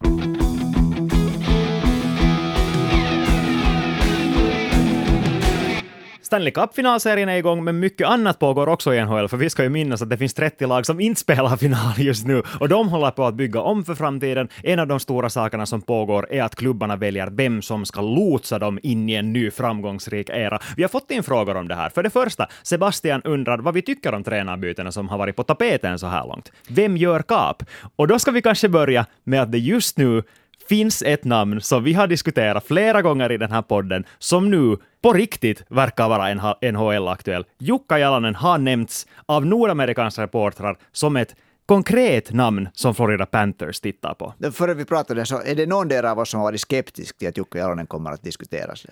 Stanley 6.30 6.50
Cup-finalserien 6.50 7.28
är 7.28 7.36
igång, 7.36 7.64
men 7.64 7.78
mycket 7.78 8.06
annat 8.06 8.38
pågår 8.38 8.68
också 8.68 8.94
i 8.94 9.04
NHL, 9.04 9.28
för 9.28 9.36
vi 9.36 9.50
ska 9.50 9.62
ju 9.62 9.68
minnas 9.68 10.02
att 10.02 10.10
det 10.10 10.16
finns 10.16 10.34
30 10.34 10.66
lag 10.66 10.86
som 10.86 11.00
inte 11.00 11.20
spelar 11.20 11.56
final 11.56 11.98
just 11.98 12.26
nu, 12.26 12.42
och 12.60 12.68
de 12.68 12.88
håller 12.88 13.10
på 13.10 13.24
att 13.24 13.34
bygga 13.34 13.60
om 13.60 13.84
för 13.84 13.94
framtiden. 13.94 14.48
En 14.62 14.78
av 14.78 14.86
de 14.86 15.00
stora 15.00 15.30
sakerna 15.30 15.66
som 15.66 15.82
pågår 15.82 16.32
är 16.32 16.42
att 16.42 16.54
klubbarna 16.54 16.96
väljer 16.96 17.26
vem 17.30 17.62
som 17.62 17.86
ska 17.86 18.00
lotsa 18.00 18.58
dem 18.58 18.78
in 18.82 19.08
i 19.08 19.14
en 19.14 19.32
ny 19.32 19.50
framgångsrik 19.50 20.28
era. 20.28 20.58
Vi 20.76 20.82
har 20.82 20.88
fått 20.88 21.10
in 21.10 21.22
frågor 21.22 21.56
om 21.56 21.68
det 21.68 21.74
här. 21.74 21.90
För 21.90 22.02
det 22.02 22.10
första, 22.10 22.48
Sebastian 22.62 23.22
undrar 23.24 23.58
vad 23.58 23.74
vi 23.74 23.82
tycker 23.82 24.14
om 24.14 24.24
tränarbytena 24.24 24.92
som 24.92 25.08
har 25.08 25.18
varit 25.18 25.36
på 25.36 25.42
tapeten 25.42 25.98
så 25.98 26.06
här 26.06 26.26
långt. 26.26 26.52
Vem 26.68 26.96
gör 26.96 27.22
kap? 27.22 27.62
Och 27.96 28.08
då 28.08 28.18
ska 28.18 28.30
vi 28.30 28.42
kanske 28.42 28.68
börja 28.68 29.06
med 29.24 29.42
att 29.42 29.52
det 29.52 29.58
just 29.58 29.98
nu 29.98 30.22
finns 30.70 31.02
ett 31.02 31.24
namn 31.24 31.60
som 31.60 31.84
vi 31.84 31.92
har 31.92 32.06
diskuterat 32.06 32.66
flera 32.66 33.02
gånger 33.02 33.32
i 33.32 33.36
den 33.36 33.52
här 33.52 33.62
podden, 33.62 34.04
som 34.18 34.50
nu 34.50 34.76
på 35.02 35.12
riktigt 35.12 35.62
verkar 35.68 36.08
vara 36.08 36.54
NHL-aktuell. 36.72 37.44
Jukka 37.58 37.98
Jalonen 37.98 38.34
har 38.34 38.58
nämnts 38.58 39.06
av 39.26 39.46
nordamerikanska 39.46 40.22
reportrar 40.22 40.76
som 40.92 41.16
ett 41.16 41.36
konkret 41.66 42.32
namn 42.32 42.68
som 42.74 42.94
Florida 42.94 43.26
Panthers 43.26 43.80
tittar 43.80 44.14
på. 44.14 44.34
Före 44.52 44.74
vi 44.74 44.84
pratade 44.84 45.26
så 45.26 45.42
är 45.44 45.54
det 45.54 45.66
någon 45.66 46.04
av 46.06 46.18
oss 46.18 46.30
som 46.30 46.40
har 46.40 46.46
varit 46.46 46.60
skeptisk 46.60 47.18
till 47.18 47.28
att 47.28 47.36
Jukka 47.36 47.58
Jalonen 47.58 47.86
kommer 47.86 48.10
att 48.10 48.22
diskuteras? 48.22 48.86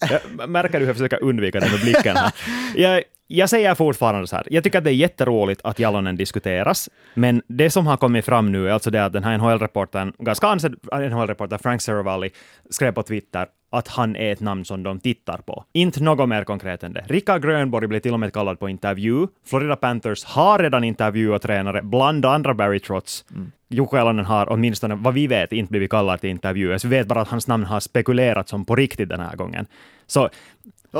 Jag 0.38 0.50
märker 0.50 0.72
du 0.72 0.78
hur 0.78 0.86
jag 0.86 0.96
försöker 0.96 1.22
undvika 1.22 1.60
det 1.60 1.70
med 1.70 1.80
blicken 1.80 2.16
här. 2.16 2.32
Jag, 2.76 3.02
jag 3.34 3.50
säger 3.50 3.74
fortfarande 3.74 4.26
så 4.26 4.36
här, 4.36 4.46
jag 4.50 4.64
tycker 4.64 4.78
att 4.78 4.84
det 4.84 4.90
är 4.90 4.94
jätteroligt 4.94 5.60
att 5.64 5.78
Jalonen 5.78 6.16
diskuteras, 6.16 6.90
men 7.14 7.42
det 7.46 7.70
som 7.70 7.86
har 7.86 7.96
kommit 7.96 8.24
fram 8.24 8.52
nu 8.52 8.68
är 8.68 8.72
alltså 8.72 8.90
det 8.90 9.04
att 9.04 9.12
den 9.12 9.24
här 9.24 9.38
NHL-reportern, 9.38 10.12
ganska 10.18 10.46
ansedd 10.46 10.74
NHL-reporter 10.92 11.58
Frank 11.58 11.82
Seravalli, 11.82 12.30
skrev 12.70 12.92
på 12.92 13.02
Twitter 13.02 13.46
att 13.70 13.88
han 13.88 14.16
är 14.16 14.32
ett 14.32 14.40
namn 14.40 14.64
som 14.64 14.82
de 14.82 15.00
tittar 15.00 15.38
på. 15.38 15.64
Inte 15.72 16.02
något 16.02 16.28
mer 16.28 16.44
konkret 16.44 16.82
än 16.82 16.92
det. 16.92 17.04
Rickard 17.08 17.42
Grönborg 17.42 17.86
blev 17.86 18.00
till 18.00 18.12
och 18.12 18.20
med 18.20 18.32
kallad 18.32 18.58
på 18.58 18.68
intervju. 18.68 19.26
Florida 19.46 19.76
Panthers 19.76 20.24
har 20.24 20.58
redan 20.58 20.84
intervjuat 20.84 21.42
tränare, 21.42 21.82
bland 21.82 22.24
andra 22.24 22.54
Barry 22.54 22.80
Trotz. 22.80 23.24
Mm. 23.30 23.52
Jukka 23.68 23.96
Jalonen 23.96 24.24
har 24.24 24.52
åtminstone 24.52 24.94
vad 24.94 25.14
vi 25.14 25.26
vet 25.26 25.52
inte 25.52 25.70
blivit 25.70 25.90
kallad 25.90 26.20
till 26.20 26.30
intervjuer, 26.30 26.78
så 26.78 26.88
vi 26.88 26.96
vet 26.96 27.06
bara 27.06 27.20
att 27.20 27.28
hans 27.28 27.48
namn 27.48 27.64
har 27.64 27.80
spekulerats 27.80 28.52
om 28.52 28.64
på 28.64 28.76
riktigt 28.76 29.08
den 29.08 29.20
här 29.20 29.36
gången. 29.36 29.66
Så 30.06 30.28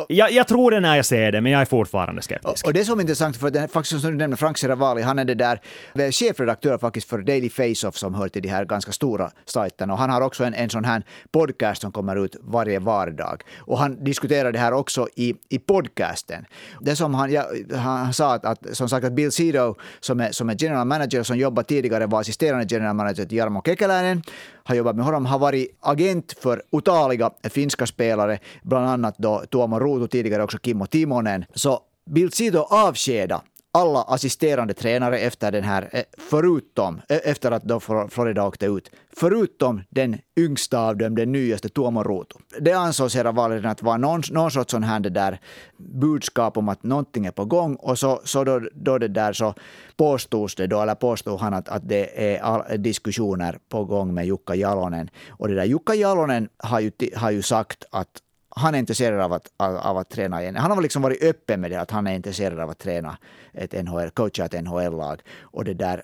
Jag, 0.08 0.32
jag 0.32 0.48
tror 0.48 0.70
det 0.70 0.80
när 0.80 0.96
jag 0.96 1.04
ser 1.04 1.32
det, 1.32 1.40
men 1.40 1.52
jag 1.52 1.60
är 1.60 1.64
fortfarande 1.64 2.22
skeptisk. 2.22 2.66
Och, 2.66 2.72
det 2.72 2.84
som 2.84 2.98
är 2.98 3.02
intressant, 3.02 3.36
för 3.36 3.50
det, 3.50 3.68
faktiskt 3.68 4.00
som 4.00 4.10
du 4.10 4.16
nämnde, 4.16 4.36
Frank 4.36 4.58
Seravali, 4.58 5.02
han 5.02 5.18
är 5.18 5.24
det 5.24 5.34
där 5.34 5.60
eh, 5.94 6.10
chefredaktör 6.10 6.78
faktiskt 6.78 7.08
för 7.08 7.18
Daily 7.18 7.50
Face-Off 7.50 7.96
som 7.96 8.14
hör 8.14 8.28
till 8.28 8.42
de 8.42 8.48
här 8.48 8.64
ganska 8.64 8.92
stora 8.92 9.30
sajterna. 9.44 9.92
Och 9.92 9.98
han 9.98 10.10
har 10.10 10.20
också 10.20 10.44
en, 10.44 10.54
en 10.54 10.70
sån 10.70 10.84
här 10.84 11.02
podcast 11.32 11.82
som 11.82 11.92
kommer 11.92 12.24
ut 12.24 12.36
varje 12.40 12.78
vardag. 12.78 13.42
Och 13.58 13.78
han 13.78 14.04
diskuterar 14.04 14.52
det 14.52 14.58
här 14.58 14.72
också 14.72 15.08
i, 15.16 15.34
i 15.48 15.58
podcasten. 15.58 16.44
Det 16.80 16.96
som 16.96 17.14
han, 17.14 17.32
ja, 17.32 17.44
han 17.74 18.12
sa 18.12 18.34
att, 18.34 18.44
att, 18.44 18.76
som 18.76 18.88
sagt 18.88 19.06
att 19.06 19.12
Bill 19.12 19.32
Sido 19.32 19.74
som 20.00 20.20
är, 20.20 20.32
som 20.32 20.50
är 20.50 20.56
general 20.58 20.86
manager 20.86 21.22
som 21.22 21.38
jobbat 21.38 21.68
tidigare 21.68 22.06
var 22.06 22.20
assisterande 22.20 22.66
general 22.70 22.94
manager 22.94 23.24
till 23.24 23.38
Jarmo 23.38 23.62
Kekäläinen 23.62 24.22
har 24.64 24.74
jobbat 24.74 24.96
med 24.96 25.04
honom, 25.04 25.26
har 25.26 25.38
varit 25.38 25.78
agent 25.80 26.36
för 26.38 26.62
otaliga 26.70 27.30
finska 27.42 27.86
spelare, 27.86 28.38
bland 28.62 28.86
annat 28.86 29.14
då 29.18 29.44
Tuomo 29.50 29.78
Ruutu, 29.78 30.08
tidigare 30.08 30.42
också 30.42 30.58
Kimmo 30.62 30.86
Timonen. 30.86 31.44
Så 31.54 31.80
Bildt 32.10 32.34
Sido 32.34 32.58
avskeda 32.58 33.42
alla 33.74 34.02
assisterande 34.02 34.74
tränare 34.74 35.18
efter 35.18 35.52
den 35.52 35.64
här, 35.64 35.88
eh, 35.92 36.02
förutom, 36.18 37.00
eh, 37.08 37.18
efter 37.24 37.50
att 37.50 37.62
då 37.62 37.80
Florida 38.08 38.46
åkte 38.46 38.66
ut, 38.66 38.90
förutom 39.16 39.82
den 39.90 40.18
yngsta 40.36 40.78
av 40.78 40.96
dem, 40.96 41.14
den 41.14 41.32
nyaste 41.32 41.68
Tuomo 41.68 42.02
Ruutu. 42.02 42.38
Det 42.60 42.72
ansågs 42.72 43.16
hela 43.16 43.32
valen 43.32 43.66
att 43.66 43.82
vara 43.82 43.96
någon, 43.96 44.22
någon 44.30 44.50
sorts 44.50 44.70
sån 44.70 44.82
här 44.82 45.00
det 45.00 45.10
där 45.10 45.40
budskap 45.76 46.56
om 46.56 46.68
att 46.68 46.82
någonting 46.82 47.26
är 47.26 47.30
på 47.30 47.44
gång 47.44 47.76
och 47.76 47.98
så, 47.98 48.20
så 48.24 48.44
då, 48.44 48.60
då 48.74 48.98
det 48.98 49.08
där 49.08 49.32
så 49.32 49.54
påstods 49.96 50.54
det 50.54 50.66
då, 50.66 50.80
eller 50.80 50.94
påstod 50.94 51.40
han 51.40 51.54
att, 51.54 51.68
att 51.68 51.88
det 51.88 52.34
är 52.34 52.40
all, 52.40 52.82
diskussioner 52.82 53.58
på 53.68 53.84
gång 53.84 54.14
med 54.14 54.26
Jukka 54.26 54.54
Jalonen. 54.54 55.10
Och 55.28 55.48
det 55.48 55.54
där 55.54 55.64
Jukka 55.64 55.94
Jalonen 55.94 56.48
har 56.56 56.80
ju, 56.80 56.92
har 57.16 57.30
ju 57.30 57.42
sagt 57.42 57.84
att 57.90 58.23
han 58.54 58.74
är 58.74 58.78
intresserad 58.78 59.20
av 59.20 59.32
att, 59.32 59.52
av, 59.56 59.76
av, 59.76 59.98
att 59.98 60.10
träna 60.10 60.42
igen. 60.42 60.56
Han 60.56 60.70
har 60.70 60.82
liksom 60.82 61.02
varit 61.02 61.22
öppen 61.22 61.60
med 61.60 61.70
det, 61.70 61.80
att 61.80 61.90
han 61.90 62.06
är 62.06 62.14
intresserad 62.14 62.60
av 62.60 62.70
att 62.70 62.78
träna 62.78 63.18
ett 63.52 63.72
NHL, 63.72 64.10
coacha 64.10 64.44
ett 64.44 64.64
NHL-lag. 64.64 65.20
Och 65.40 65.64
det 65.64 65.74
där, 65.74 66.02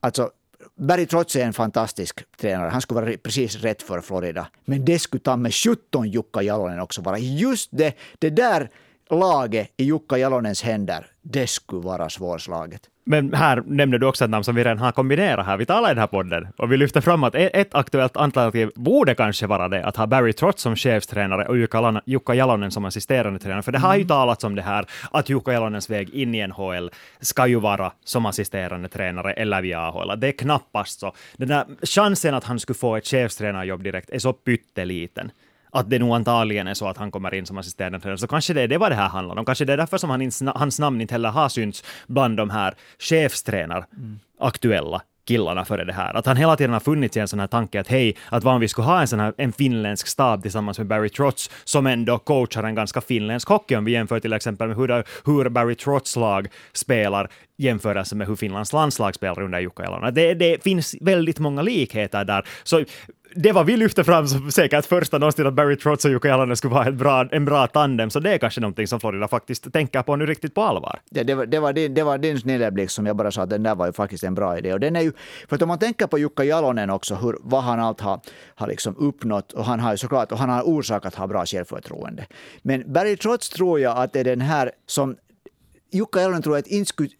alltså 0.00 0.30
Barry 0.74 1.06
Trotz 1.06 1.36
är 1.36 1.44
en 1.44 1.52
fantastisk 1.52 2.24
tränare. 2.40 2.68
Han 2.68 2.80
skulle 2.80 3.00
vara 3.00 3.16
precis 3.22 3.56
rätt 3.56 3.82
för 3.82 4.00
Florida. 4.00 4.46
Men 4.64 4.84
det 4.84 4.98
skulle 4.98 5.20
ta 5.20 5.36
med 5.36 5.54
17 5.54 6.08
Jukka 6.08 6.42
Jalonen 6.42 6.80
också 6.80 7.02
vara. 7.02 7.18
Just 7.18 7.68
det, 7.72 7.94
det 8.18 8.30
där 8.30 8.70
laget 9.10 9.72
i 9.76 9.84
Jukka 9.84 10.18
Jalonens 10.18 10.62
händer, 10.62 11.06
det 11.22 11.46
skulle 11.46 11.82
vara 11.82 12.10
svårslaget. 12.10 12.82
Men 13.10 13.34
här 13.34 13.62
nämner 13.66 13.98
du 13.98 14.06
också 14.06 14.24
ett 14.24 14.30
namn 14.30 14.44
som 14.44 14.54
vi 14.54 14.64
redan 14.64 14.78
har 14.78 14.92
kombinerat 14.92 15.46
här. 15.46 15.56
Vi 15.56 15.66
talar 15.66 15.88
i 15.88 15.94
den 15.94 15.98
här 15.98 16.06
podden 16.06 16.48
och 16.56 16.72
vi 16.72 16.76
lyfter 16.76 17.00
fram 17.00 17.24
att 17.24 17.34
ett 17.34 17.74
aktuellt 17.74 18.16
alternativ 18.16 18.70
borde 18.74 19.14
kanske 19.14 19.46
vara 19.46 19.68
det, 19.68 19.84
att 19.84 19.96
ha 19.96 20.06
Barry 20.06 20.32
Trotz 20.32 20.62
som 20.62 20.76
chefstränare 20.76 21.44
och 21.44 21.58
Jukka 22.06 22.34
Jalonen 22.34 22.70
som 22.70 22.84
assisterande 22.84 23.38
tränare. 23.38 23.62
För 23.62 23.72
det 23.72 23.78
har 23.78 23.94
ju 23.94 24.00
mm. 24.00 24.08
talats 24.08 24.44
om 24.44 24.54
det 24.54 24.62
här 24.62 24.86
att 25.10 25.28
Jukka 25.28 25.52
Jalonens 25.52 25.90
väg 25.90 26.10
in 26.10 26.34
i 26.34 26.46
NHL 26.46 26.90
ska 27.20 27.46
ju 27.46 27.60
vara 27.60 27.92
som 28.04 28.26
assisterande 28.26 28.88
tränare 28.88 29.32
eller 29.32 29.62
via 29.62 29.80
AHL. 29.80 30.20
Det 30.20 30.28
är 30.28 30.32
knappast 30.32 31.00
så. 31.00 31.12
Den 31.36 31.48
där 31.48 31.64
chansen 31.82 32.34
att 32.34 32.44
han 32.44 32.60
skulle 32.60 32.78
få 32.78 32.96
ett 32.96 33.06
chefstränarjobb 33.06 33.82
direkt 33.82 34.10
är 34.10 34.18
så 34.18 34.32
pytteliten 34.32 35.30
att 35.70 35.90
det 35.90 35.98
nog 35.98 36.14
antagligen 36.14 36.66
är 36.66 36.74
så 36.74 36.88
att 36.88 36.96
han 36.96 37.10
kommer 37.10 37.34
in 37.34 37.46
som 37.46 37.58
assisterande 37.58 38.00
tränare, 38.00 38.18
så 38.18 38.26
kanske 38.26 38.54
det 38.54 38.62
är 38.62 38.68
det 38.68 38.78
vad 38.78 38.90
det 38.90 38.94
här 38.94 39.08
handlar 39.08 39.38
om. 39.38 39.44
Kanske 39.44 39.64
det 39.64 39.72
är 39.72 39.76
därför 39.76 39.98
som 39.98 40.10
han, 40.10 40.30
hans 40.54 40.78
namn 40.78 41.00
inte 41.00 41.14
heller 41.14 41.28
har 41.28 41.48
synts 41.48 41.84
bland 42.06 42.36
de 42.36 42.50
här 42.50 42.74
chefstränar 42.98 43.86
aktuella 44.40 45.02
killarna 45.28 45.64
före 45.64 45.84
det 45.84 45.92
här. 45.92 46.14
Att 46.14 46.26
han 46.26 46.36
hela 46.36 46.56
tiden 46.56 46.72
har 46.72 46.80
funnits 46.80 47.16
i 47.16 47.20
en 47.20 47.28
sån 47.28 47.40
här 47.40 47.46
tanke 47.46 47.80
att 47.80 47.88
hej, 47.88 48.16
att 48.28 48.44
vad 48.44 48.54
om 48.54 48.60
vi 48.60 48.68
skulle 48.68 48.86
ha 48.86 49.00
en 49.00 49.08
sån 49.08 49.20
här 49.20 49.34
en 49.36 49.52
finländsk 49.52 50.06
stab 50.06 50.42
tillsammans 50.42 50.78
med 50.78 50.86
Barry 50.86 51.08
Trotz 51.08 51.50
som 51.64 51.86
ändå 51.86 52.18
coachar 52.18 52.62
en 52.62 52.74
ganska 52.74 53.00
finländsk 53.00 53.48
hockey 53.48 53.76
om 53.76 53.84
vi 53.84 53.92
jämför 53.92 54.20
till 54.20 54.32
exempel 54.32 54.68
med 54.68 54.76
hur, 54.76 55.04
hur 55.24 55.48
Barry 55.48 55.74
Trotz 55.74 56.16
lag 56.16 56.48
spelar 56.72 57.30
jämförelse 57.58 58.16
med 58.16 58.26
hur 58.26 58.36
Finlands 58.36 58.72
landslag 58.72 59.14
spelar 59.14 59.42
under 59.42 59.60
Jukka 59.60 59.82
Jalonen. 59.82 60.14
Det, 60.14 60.34
det 60.34 60.62
finns 60.62 60.94
väldigt 61.00 61.38
många 61.38 61.62
likheter 61.62 62.24
där. 62.24 62.46
Så 62.64 62.84
det 63.42 63.52
var 63.52 63.64
vi 63.64 63.76
lyfte 63.76 64.04
fram 64.04 64.28
som 64.28 64.50
säkert 64.50 64.86
första 64.86 65.18
någonsin 65.18 65.46
att 65.46 65.54
Barry 65.54 65.76
Trotz 65.76 66.04
och 66.04 66.10
Jukka 66.10 66.28
Jalonen 66.28 66.56
skulle 66.56 66.74
vara 66.74 66.88
ett 66.88 66.94
bra, 66.94 67.28
en 67.30 67.44
bra 67.44 67.66
tandem, 67.66 68.10
så 68.10 68.20
det 68.20 68.34
är 68.34 68.38
kanske 68.38 68.60
någonting 68.60 68.86
som 68.86 69.00
Florida 69.00 69.28
faktiskt 69.28 69.72
tänker 69.72 70.02
på 70.02 70.16
nu 70.16 70.26
riktigt 70.26 70.54
på 70.54 70.62
allvar. 70.62 71.00
Ja, 71.10 71.24
det, 71.24 71.34
var, 71.34 71.46
det, 71.46 71.58
var 71.60 71.72
din, 71.72 71.94
det 71.94 72.02
var 72.02 72.18
din 72.18 72.40
snilleblick 72.40 72.90
som 72.90 73.06
jag 73.06 73.16
bara 73.16 73.30
sa 73.30 73.42
att 73.42 73.50
den 73.50 73.62
där 73.62 73.74
var 73.74 73.86
ju 73.86 73.92
faktiskt 73.92 74.24
en 74.24 74.34
bra 74.34 74.58
idé. 74.58 74.72
Och 74.72 74.80
den 74.80 74.96
är 74.96 75.00
ju, 75.00 75.12
för 75.48 75.56
att 75.56 75.62
om 75.62 75.68
man 75.68 75.78
tänker 75.78 76.06
på 76.06 76.18
Jukka 76.18 76.44
Jalonen 76.44 76.90
också, 76.90 77.14
hur, 77.14 77.36
vad 77.40 77.62
han 77.62 77.80
allt 77.80 78.00
har, 78.00 78.20
har 78.54 78.68
liksom 78.68 78.96
uppnått, 78.96 79.52
och 79.52 79.64
han 79.64 79.80
har 79.80 79.90
ju 79.90 79.96
såklart, 79.96 80.32
och 80.32 80.38
han 80.38 80.50
har 80.50 80.62
orsak 80.62 81.06
att 81.06 81.14
ha 81.14 81.26
bra 81.26 81.46
självförtroende. 81.46 82.26
Men 82.62 82.92
Barry 82.92 83.16
Trotz 83.16 83.48
tror 83.48 83.80
jag 83.80 83.98
att 83.98 84.12
det 84.12 84.20
är 84.20 84.24
den 84.24 84.40
här 84.40 84.70
som 84.86 85.16
Jukka 85.92 86.20
Jalonen 86.20 86.42
tror 86.42 86.56
jag 86.56 86.62
att 86.62 86.68
inte 86.68 86.88
skulle, 86.88 87.10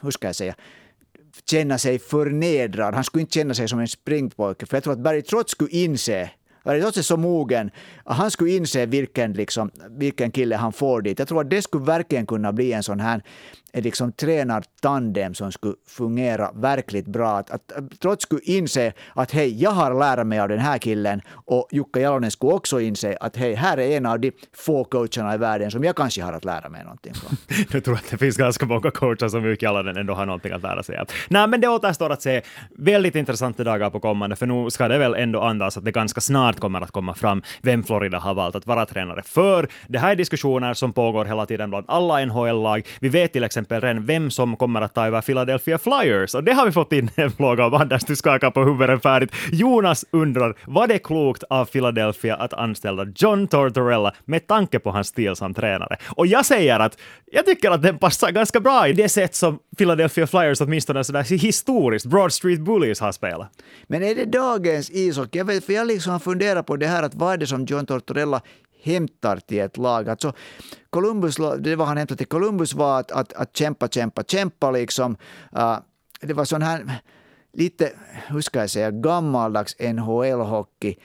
hur 0.00 0.10
ska 0.10 0.28
jag 0.28 0.36
säga, 0.36 0.54
känna 1.50 1.78
sig 1.78 1.98
förnedrad. 1.98 2.94
Han 2.94 3.04
skulle 3.04 3.20
inte 3.20 3.34
känna 3.34 3.54
sig 3.54 3.68
som 3.68 3.78
en 3.80 3.88
springpojke. 3.88 4.66
För 4.66 4.76
jag 4.76 4.84
tror 4.84 4.92
att 4.92 4.98
Barry 4.98 5.22
Trotz 5.22 5.50
skulle 5.50 5.70
inse 5.70 6.30
Barry 6.64 6.80
Trotz 6.80 6.98
är 6.98 7.02
så 7.02 7.16
mogen 7.16 7.70
att 8.04 8.16
han 8.16 8.30
skulle 8.30 8.50
inse 8.50 8.86
vilken, 8.86 9.32
liksom, 9.32 9.70
vilken 9.90 10.30
kille 10.30 10.56
han 10.56 10.72
får 10.72 11.02
dit. 11.02 11.18
Jag 11.18 11.28
tror 11.28 11.40
att 11.40 11.50
det 11.50 11.62
skulle 11.62 11.84
verkligen 11.84 12.26
kunna 12.26 12.52
bli 12.52 12.72
en 12.72 12.82
sån 12.82 13.00
här 13.00 13.22
en 13.72 13.82
liksom 13.82 14.12
tränartandem 14.12 15.34
som 15.34 15.52
skulle 15.52 15.74
fungera 15.88 16.50
verkligt 16.54 17.06
bra. 17.06 17.36
Att, 17.38 17.50
att 17.50 18.00
trots 18.00 18.22
skulle 18.22 18.40
inse 18.44 18.92
att 19.14 19.30
hej, 19.30 19.62
jag 19.62 19.70
har 19.70 19.94
lärt 19.98 20.26
mig 20.26 20.40
av 20.40 20.48
den 20.48 20.58
här 20.58 20.78
killen 20.78 21.22
och 21.30 21.68
Jukka 21.70 22.00
Jalonen 22.00 22.30
skulle 22.30 22.52
också 22.52 22.80
inse 22.80 23.16
att 23.20 23.36
hej, 23.36 23.54
här 23.54 23.78
är 23.78 23.96
en 23.96 24.06
av 24.06 24.20
de 24.20 24.32
få 24.52 24.84
coacherna 24.84 25.34
i 25.34 25.38
världen 25.38 25.70
som 25.70 25.84
jag 25.84 25.96
kanske 25.96 26.22
har 26.22 26.32
att 26.32 26.44
lära 26.44 26.68
mig 26.68 26.84
någonting 26.84 27.14
från. 27.14 27.36
jag 27.72 27.84
tror 27.84 27.94
att 27.94 28.10
det 28.10 28.18
finns 28.18 28.36
ganska 28.36 28.66
många 28.66 28.90
coacher 28.90 29.28
som 29.28 29.44
Jukka 29.44 29.66
Jalonen 29.66 29.96
ändå 29.96 30.14
har 30.14 30.26
någonting 30.26 30.52
att 30.52 30.62
lära 30.62 30.82
sig 30.82 30.98
av. 30.98 31.06
Nej, 31.28 31.48
men 31.48 31.60
det 31.60 31.68
återstår 31.68 32.10
att 32.10 32.22
se. 32.22 32.42
Väldigt 32.70 33.14
intressanta 33.14 33.64
dagar 33.64 33.90
på 33.90 34.00
kommande, 34.00 34.36
för 34.36 34.46
nu 34.46 34.70
ska 34.70 34.88
det 34.88 34.98
väl 34.98 35.14
ändå 35.14 35.40
andas 35.40 35.76
att 35.76 35.84
det 35.84 35.92
ganska 35.92 36.20
snart 36.20 36.60
kommer 36.60 36.80
att 36.80 36.90
komma 36.90 37.14
fram 37.14 37.42
vem 37.62 37.84
Florida 37.84 38.18
har 38.18 38.34
valt 38.34 38.56
att 38.56 38.66
vara 38.66 38.86
tränare 38.86 39.22
för. 39.22 39.68
Det 39.88 39.98
här 39.98 40.12
är 40.12 40.16
diskussioner 40.16 40.74
som 40.74 40.92
pågår 40.92 41.24
hela 41.24 41.46
tiden 41.46 41.70
bland 41.70 41.84
alla 41.88 42.24
NHL-lag. 42.24 42.86
Vi 43.00 43.08
vet 43.08 43.32
till 43.32 43.44
exempel 43.44 43.59
exempel 43.60 43.80
redan 43.80 44.06
vem 44.06 44.30
som 44.30 44.56
kommer 44.56 44.80
att 44.80 44.94
ta 44.94 45.06
över 45.06 45.20
Philadelphia 45.20 45.78
Flyers. 45.78 46.34
Och 46.34 46.44
det 46.44 46.52
har 46.52 46.66
vi 46.66 46.72
fått 46.72 46.92
in 46.92 47.10
en 47.16 47.30
fråga 47.30 47.66
om. 47.66 47.74
Anders, 47.74 48.04
du 48.04 48.16
skakar 48.16 48.50
på 48.50 48.64
huvudet 48.64 49.02
färdigt. 49.02 49.32
Jonas 49.52 50.04
undrar, 50.10 50.56
var 50.66 50.86
det 50.86 50.98
klokt 50.98 51.42
av 51.50 51.64
Philadelphia 51.64 52.36
att 52.36 52.52
anställa 52.52 53.06
John 53.16 53.48
Tortorella 53.48 54.12
med 54.24 54.46
tanke 54.46 54.78
på 54.78 54.90
hans 54.90 55.08
stil 55.08 55.36
som 55.36 55.54
tränare? 55.54 55.96
Och 56.16 56.26
jag 56.26 56.46
säger 56.46 56.80
att 56.80 56.98
jag 57.32 57.46
tycker 57.46 57.70
att 57.70 57.82
den 57.82 57.98
passar 57.98 58.30
ganska 58.30 58.60
bra 58.60 58.88
i 58.88 58.92
det 58.92 59.08
sätt 59.08 59.34
som 59.34 59.58
Philadelphia 59.78 60.26
Flyers 60.26 60.60
åtminstone 60.60 61.04
sådär 61.04 61.22
historiskt, 61.22 62.06
Broad 62.06 62.32
Street 62.32 62.60
Bullies 62.60 63.00
har 63.00 63.12
spelat. 63.12 63.50
Men 63.88 64.02
är 64.02 64.14
det 64.14 64.24
dagens 64.24 64.90
ishockey? 64.90 65.38
Jag 65.38 65.44
vet, 65.44 65.64
för 65.64 65.72
jag 65.72 65.86
liksom 65.86 66.12
har 66.12 66.18
funderat 66.18 66.66
på 66.66 66.76
det 66.76 66.86
här 66.86 67.02
att 67.02 67.14
vad 67.14 67.32
är 67.32 67.36
det 67.36 67.46
som 67.46 67.64
John 67.64 67.86
Tortorella 67.86 68.40
hämtar 68.82 69.36
till 69.36 69.60
ett 69.60 69.76
lag. 69.76 70.08
Alltså, 70.08 70.32
Columbus, 70.90 71.36
det 71.58 71.76
var 71.76 71.86
han 71.86 71.96
hämtade 71.96 72.18
till 72.18 72.26
Columbus 72.26 72.74
var 72.74 73.00
att, 73.00 73.12
att, 73.12 73.32
att 73.32 73.56
kämpa, 73.56 73.88
kämpa, 73.88 74.22
kämpa 74.22 74.70
liksom. 74.70 75.16
Uh, 75.56 75.78
det 76.20 76.32
var 76.32 76.44
sån 76.44 76.62
här 76.62 77.00
lite, 77.52 77.92
hur 78.28 78.40
ska 78.40 78.58
jag 78.58 78.70
säga, 78.70 78.90
gammaldags 78.90 79.76
NHL-hockey. 79.78 80.96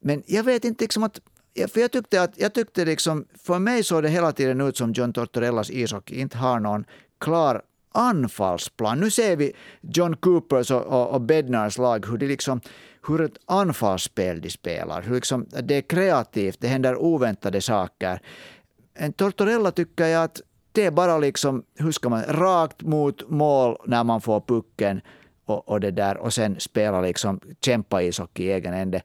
Men 0.00 0.22
jag 0.26 0.44
vet 0.44 0.64
inte 0.64 0.84
liksom 0.84 1.02
att 1.02 1.20
för 1.66 1.80
jag 1.80 1.92
tyckte 1.92 2.22
att, 2.22 2.32
jag 2.36 2.54
tyckte 2.54 2.84
liksom, 2.84 3.24
för 3.34 3.58
mig 3.58 3.84
såg 3.84 4.02
det 4.02 4.08
hela 4.08 4.32
tiden 4.32 4.60
ut 4.60 4.76
som 4.76 4.92
John 4.92 5.12
Tortorellas 5.12 5.70
ishockey 5.70 6.20
inte 6.20 6.38
har 6.38 6.60
någon 6.60 6.84
klar 7.18 7.62
anfallsplan. 7.92 9.00
Nu 9.00 9.10
ser 9.10 9.36
vi 9.36 9.52
John 9.80 10.16
Coopers 10.16 10.70
och, 10.70 10.86
och, 10.86 11.14
och 11.14 11.20
Bednars 11.20 11.78
lag 11.78 12.06
hur 12.06 12.18
de 12.18 12.26
liksom 12.26 12.60
hur 13.08 13.20
ett 13.20 13.38
anfallsspel 13.46 14.40
de 14.40 14.50
spelar. 14.50 15.02
Hur 15.02 15.14
liksom, 15.14 15.46
det 15.62 15.74
är 15.74 15.82
kreativt, 15.82 16.60
det 16.60 16.68
händer 16.68 16.96
oväntade 16.96 17.60
saker. 17.60 18.20
En 18.94 19.12
Tortorella 19.12 19.70
tycker 19.70 20.06
jag 20.06 20.24
att 20.24 20.40
det 20.72 20.84
är 20.84 20.90
bara 20.90 21.18
liksom, 21.18 21.62
hur 21.74 21.92
ska 21.92 22.08
man, 22.08 22.22
rakt 22.22 22.82
mot 22.82 23.30
mål 23.30 23.76
när 23.86 24.04
man 24.04 24.20
får 24.20 24.40
pucken 24.40 25.00
och, 25.44 25.68
och 25.68 25.80
det 25.80 25.90
där 25.90 26.16
och 26.16 26.34
sen 26.34 26.60
spela 26.60 27.00
liksom, 27.00 27.40
kämpa 27.60 28.02
ishockey 28.02 28.44
i 28.44 28.52
egen 28.52 28.74
ände. 28.74 29.02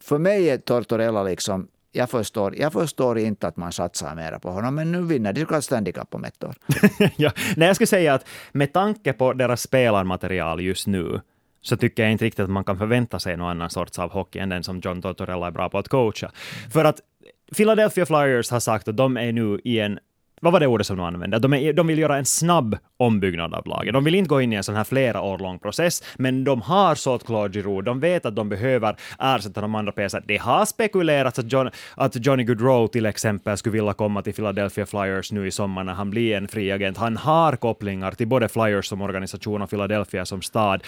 För 0.00 0.18
mig 0.18 0.50
är 0.50 0.58
Tortorella 0.58 1.22
liksom 1.22 1.68
jag 1.92 2.10
förstår, 2.10 2.56
jag 2.56 2.72
förstår 2.72 3.18
inte 3.18 3.48
att 3.48 3.56
man 3.56 3.72
satsar 3.72 4.14
mer 4.14 4.38
på 4.38 4.50
honom, 4.50 4.74
men 4.74 4.92
nu 4.92 5.02
vinner 5.02 5.32
de 5.32 5.40
såklart 5.40 5.64
Stanley 5.64 5.92
Cup 5.92 6.14
om 6.14 6.24
ett 6.24 6.44
år. 6.44 6.54
ja, 7.16 7.32
nej, 7.56 7.66
jag 7.66 7.76
skulle 7.76 7.86
säga 7.86 8.14
att 8.14 8.26
med 8.52 8.72
tanke 8.72 9.12
på 9.12 9.32
deras 9.32 9.62
spelarmaterial 9.62 10.60
just 10.60 10.86
nu, 10.86 11.20
så 11.60 11.76
tycker 11.76 12.02
jag 12.02 12.12
inte 12.12 12.24
riktigt 12.24 12.44
att 12.44 12.50
man 12.50 12.64
kan 12.64 12.78
förvänta 12.78 13.18
sig 13.18 13.36
någon 13.36 13.50
annan 13.50 13.70
sorts 13.70 13.98
av 13.98 14.10
hockey 14.10 14.38
än 14.38 14.48
den 14.48 14.64
som 14.64 14.80
John 14.84 15.02
Tortorella 15.02 15.46
är 15.46 15.50
bra 15.50 15.68
på 15.68 15.78
att 15.78 15.88
coacha. 15.88 16.30
För 16.72 16.84
att 16.84 17.00
Philadelphia 17.56 18.06
Flyers 18.06 18.50
har 18.50 18.60
sagt 18.60 18.88
att 18.88 18.96
de 18.96 19.16
är 19.16 19.32
nu 19.32 19.60
i 19.64 19.80
en 19.80 19.98
vad 20.40 20.52
var 20.52 20.60
det 20.60 20.66
ordet 20.66 20.86
som 20.86 20.96
de 20.96 21.06
använde? 21.06 21.38
De, 21.38 21.54
är, 21.54 21.72
de 21.72 21.86
vill 21.86 21.98
göra 21.98 22.16
en 22.16 22.24
snabb 22.24 22.76
ombyggnad 22.96 23.54
av 23.54 23.66
laget. 23.66 23.92
De 23.92 24.04
vill 24.04 24.14
inte 24.14 24.28
gå 24.28 24.40
in 24.40 24.52
i 24.52 24.56
en 24.56 24.64
sån 24.64 24.74
här 24.74 24.84
flera 24.84 25.20
år 25.20 25.38
lång 25.38 25.58
process, 25.58 26.02
men 26.16 26.44
de 26.44 26.62
har 26.62 26.94
sålt 26.94 27.26
Claude 27.26 27.58
Giroux. 27.58 27.84
De 27.84 28.00
vet 28.00 28.26
att 28.26 28.36
de 28.36 28.48
behöver 28.48 28.96
ersätta 29.18 29.60
de 29.60 29.74
andra 29.74 29.92
pjäserna. 29.92 30.24
Det 30.28 30.36
har 30.36 30.64
spekulerats 30.64 31.38
att, 31.38 31.52
John, 31.52 31.70
att 31.94 32.26
Johnny 32.26 32.44
Goodrow 32.44 32.86
till 32.86 33.06
exempel 33.06 33.56
skulle 33.56 33.72
vilja 33.72 33.92
komma 33.92 34.22
till 34.22 34.34
Philadelphia 34.34 34.86
Flyers 34.86 35.32
nu 35.32 35.46
i 35.46 35.50
sommar 35.50 35.84
när 35.84 35.94
han 35.94 36.10
blir 36.10 36.36
en 36.36 36.48
fri 36.48 36.72
agent. 36.72 36.96
Han 36.96 37.16
har 37.16 37.56
kopplingar 37.56 38.12
till 38.12 38.28
både 38.28 38.48
Flyers 38.48 38.86
som 38.86 39.00
organisation 39.00 39.62
och 39.62 39.70
Philadelphia 39.70 40.24
som 40.24 40.42
stad 40.42 40.82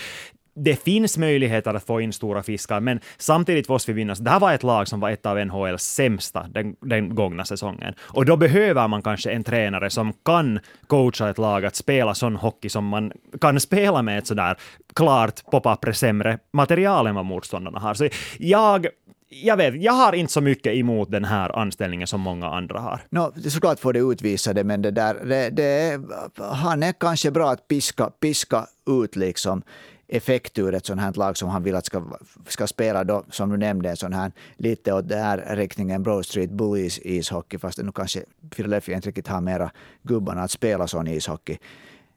det 0.54 0.76
finns 0.76 1.18
möjligheter 1.18 1.74
att 1.74 1.86
få 1.86 2.00
in 2.00 2.12
stora 2.12 2.42
fiskar, 2.42 2.80
men 2.80 3.00
samtidigt 3.18 3.68
måste 3.68 3.92
vi 3.92 3.96
vinna. 3.96 4.14
det 4.14 4.30
här 4.30 4.40
var 4.40 4.52
ett 4.52 4.62
lag 4.62 4.88
som 4.88 5.00
var 5.00 5.10
ett 5.10 5.26
av 5.26 5.46
NHLs 5.46 5.82
sämsta 5.82 6.46
den, 6.48 6.76
den 6.80 7.14
gångna 7.14 7.44
säsongen. 7.44 7.94
Och 7.98 8.24
då 8.24 8.36
behöver 8.36 8.88
man 8.88 9.02
kanske 9.02 9.30
en 9.30 9.44
tränare 9.44 9.90
som 9.90 10.12
kan 10.24 10.60
coacha 10.86 11.30
ett 11.30 11.38
lag 11.38 11.64
att 11.64 11.76
spela 11.76 12.14
sån 12.14 12.36
hockey 12.36 12.68
som 12.68 12.86
man 12.86 13.12
kan 13.40 13.60
spela 13.60 14.02
med 14.02 14.18
ett 14.18 14.26
sådär 14.26 14.56
klart 14.94 15.44
på 15.50 15.60
pappret 15.60 15.96
sämre 15.96 16.38
material 16.52 17.06
än 17.06 17.14
vad 17.14 17.24
motståndarna 17.24 17.78
har. 17.78 17.94
Så 17.94 18.08
jag 18.38 18.86
jag 19.32 19.56
vet, 19.56 19.82
jag 19.82 19.92
har 19.92 20.12
inte 20.12 20.32
så 20.32 20.40
mycket 20.40 20.74
emot 20.74 21.10
den 21.10 21.24
här 21.24 21.58
anställningen 21.58 22.06
som 22.06 22.20
många 22.20 22.48
andra 22.48 22.80
har. 22.80 23.00
No, 23.10 23.32
såklart 23.50 23.80
får 23.80 23.92
det 23.92 23.98
utvisa 23.98 24.52
det, 24.52 24.64
men 24.64 24.82
det 24.82 24.90
där, 24.90 25.14
det, 25.24 25.50
det, 25.50 26.00
han 26.36 26.82
är 26.82 26.92
kanske 26.92 27.30
bra 27.30 27.50
att 27.50 27.68
piska, 27.68 28.10
piska 28.10 28.66
ut 28.86 29.16
liksom 29.16 29.62
effekt 30.10 30.58
ur 30.58 30.74
ett 30.74 30.86
sånt 30.86 31.00
här 31.00 31.12
lag 31.12 31.36
som 31.36 31.48
han 31.48 31.62
vill 31.62 31.74
att 31.74 31.86
ska, 31.86 32.02
ska 32.48 32.66
spela 32.66 33.04
då, 33.04 33.24
som 33.30 33.50
du 33.50 33.56
nämnde, 33.56 33.90
en 33.90 33.96
sån 33.96 34.12
här 34.12 34.32
lite 34.56 34.92
åt 34.92 35.08
den 35.08 35.22
här 35.22 35.56
riktningen 35.56 36.02
Broad 36.02 36.26
Street 36.26 36.50
Bullies 36.50 36.98
ishockey, 37.02 37.58
fast 37.58 37.78
nu 37.78 37.92
kanske 37.92 38.24
Philadelphia 38.50 38.96
inte 38.96 39.08
riktigt 39.08 39.28
har 39.28 39.40
mera 39.40 39.70
gubbarna 40.02 40.42
att 40.42 40.50
spela 40.50 40.86
sån 40.86 41.06
ishockey. 41.06 41.58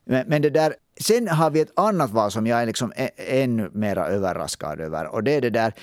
Men, 0.05 0.27
men 0.27 0.41
det 0.41 0.49
där, 0.49 0.75
sen 1.01 1.27
har 1.27 1.49
vi 1.49 1.59
ett 1.59 1.79
annat 1.79 2.11
val 2.11 2.31
som 2.31 2.47
jag 2.47 2.61
är 2.61 2.65
liksom 2.65 2.93
ännu 3.17 3.69
mer 3.73 3.97
överraskad 3.97 4.81
över. 4.81 5.07
Och 5.07 5.23
det 5.23 5.31
är 5.31 5.41
det 5.41 5.49
där, 5.49 5.73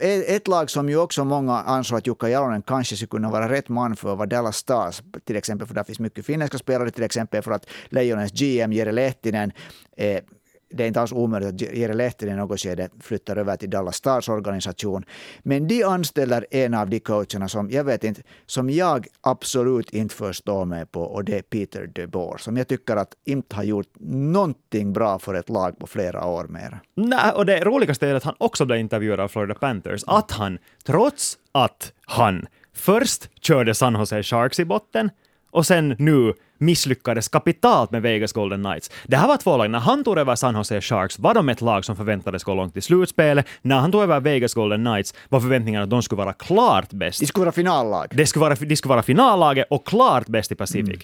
e, 0.00 0.36
ett 0.36 0.48
lag 0.48 0.70
som 0.70 0.88
ju 0.88 0.96
också 0.96 1.24
många 1.24 1.52
ansåg 1.52 1.98
att 1.98 2.06
Jukka 2.06 2.28
Jalonen 2.28 2.62
kanske 2.62 2.96
skulle 2.96 3.08
kunna 3.08 3.30
vara 3.30 3.48
rätt 3.48 3.68
man 3.68 3.96
för 3.96 4.16
var 4.16 4.26
Dallas 4.26 4.56
Stars. 4.56 5.02
Till 5.24 5.36
exempel 5.36 5.66
för 5.66 5.74
där 5.74 5.84
finns 5.84 6.00
mycket 6.00 6.26
finländska 6.26 6.58
spelare, 6.58 6.90
till 6.90 7.04
exempel 7.04 7.42
för 7.42 7.52
att 7.52 7.66
Lejonens 7.88 8.32
GM 8.32 8.72
Jere 8.72 8.92
Lehtinen 8.92 9.52
eh, 9.96 10.20
det 10.70 10.82
är 10.82 10.88
inte 10.88 11.00
alls 11.00 11.12
omöjligt 11.12 11.54
att 11.54 11.76
Jere 11.76 11.94
Lehtinen 11.94 12.34
i 12.34 12.36
något 12.38 12.60
skede 12.60 12.88
flyttar 13.00 13.36
över 13.36 13.56
till 13.56 13.70
Dallas 13.70 13.96
Stars 13.96 14.28
organisation. 14.28 15.04
Men 15.42 15.68
de 15.68 15.82
anställer 15.82 16.46
en 16.50 16.74
av 16.74 16.90
de 16.90 17.00
coacherna 17.00 17.48
som 17.48 17.70
jag 17.70 17.84
vet 17.84 18.04
inte, 18.04 18.22
som 18.46 18.70
jag 18.70 19.06
absolut 19.20 19.90
inte 19.90 20.14
förstår 20.14 20.64
mig 20.64 20.86
på 20.86 21.02
och 21.02 21.24
det 21.24 21.38
är 21.38 21.42
Peter 21.42 21.86
DeBoer 21.86 22.38
som 22.38 22.56
jag 22.56 22.68
tycker 22.68 22.96
att 22.96 23.14
inte 23.24 23.56
har 23.56 23.62
gjort 23.64 23.92
någonting 24.00 24.92
bra 24.92 25.18
för 25.18 25.34
ett 25.34 25.48
lag 25.48 25.78
på 25.78 25.86
flera 25.86 26.26
år 26.26 26.44
mer. 26.44 26.80
Nej, 26.94 27.32
och 27.32 27.46
det 27.46 27.64
roligaste 27.64 28.08
är 28.08 28.14
att 28.14 28.24
han 28.24 28.34
också 28.38 28.64
blev 28.64 28.78
intervjuad 28.78 29.20
av 29.20 29.28
Florida 29.28 29.54
Panthers, 29.54 30.04
att 30.06 30.30
han, 30.30 30.58
trots 30.84 31.38
att 31.52 31.92
han 32.00 32.46
först 32.74 33.44
körde 33.44 33.74
San 33.74 33.94
Jose 33.94 34.22
Sharks 34.22 34.60
i 34.60 34.64
botten 34.64 35.10
och 35.50 35.66
sen 35.66 35.96
nu 35.98 36.34
misslyckades 36.58 37.28
kapitalt 37.28 37.90
med 37.90 38.02
Vegas 38.02 38.32
Golden 38.32 38.64
Knights. 38.64 38.90
Det 39.04 39.16
här 39.16 39.28
var 39.28 39.36
två 39.36 39.56
lag. 39.56 39.70
När 39.70 39.78
han 39.78 40.04
tog 40.04 40.18
över 40.18 40.34
San 40.34 40.56
Jose 40.56 40.80
Sharks 40.80 41.18
var 41.18 41.34
de 41.34 41.48
ett 41.48 41.60
lag 41.60 41.84
som 41.84 41.96
förväntades 41.96 42.44
gå 42.44 42.54
långt 42.54 42.76
i 42.76 42.80
slutspelet. 42.80 43.46
När 43.62 43.76
han 43.76 43.92
tog 43.92 44.02
över 44.02 44.20
Vegas 44.20 44.54
Golden 44.54 44.84
Knights 44.84 45.14
var 45.28 45.40
förväntningarna 45.40 45.84
att 45.84 45.90
de 45.90 46.02
skulle 46.02 46.22
vara 46.22 46.32
klart 46.32 46.92
bäst. 46.92 47.20
De 47.20 47.26
skulle 47.26 47.44
vara 47.44 47.52
finallag. 47.52 48.06
De 48.10 48.26
skulle 48.26 48.40
vara, 48.40 48.54
de 48.54 48.76
skulle 48.76 48.90
vara 48.90 49.02
finallaget 49.02 49.66
och 49.70 49.86
klart 49.86 50.26
bäst 50.26 50.52
i 50.52 50.54
Pacific. 50.54 50.88
Mm. 50.88 51.00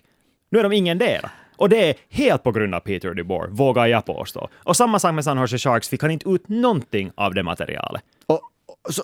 Nu 0.51 0.59
är 0.59 0.63
de 0.63 0.73
ingen 0.73 0.99
där. 0.99 1.31
Och 1.57 1.69
det 1.69 1.91
är 1.91 1.95
helt 2.09 2.43
på 2.43 2.53
grund 2.53 2.75
av 2.75 2.81
Peter 2.81 3.15
DeBoer, 3.15 3.49
vågar 3.49 3.87
jag 3.87 4.07
påstå. 4.07 4.49
Och 4.55 4.77
samma 4.77 4.99
sak 4.99 5.15
med 5.15 5.25
San 5.25 5.39
Jose 5.39 5.59
Sharks, 5.59 5.89
fick 5.89 6.03
han 6.03 6.11
inte 6.11 6.29
ut 6.29 6.49
någonting 6.49 7.13
av 7.15 7.35
det 7.35 7.43
materialet. 7.43 8.03
Och, 8.27 8.41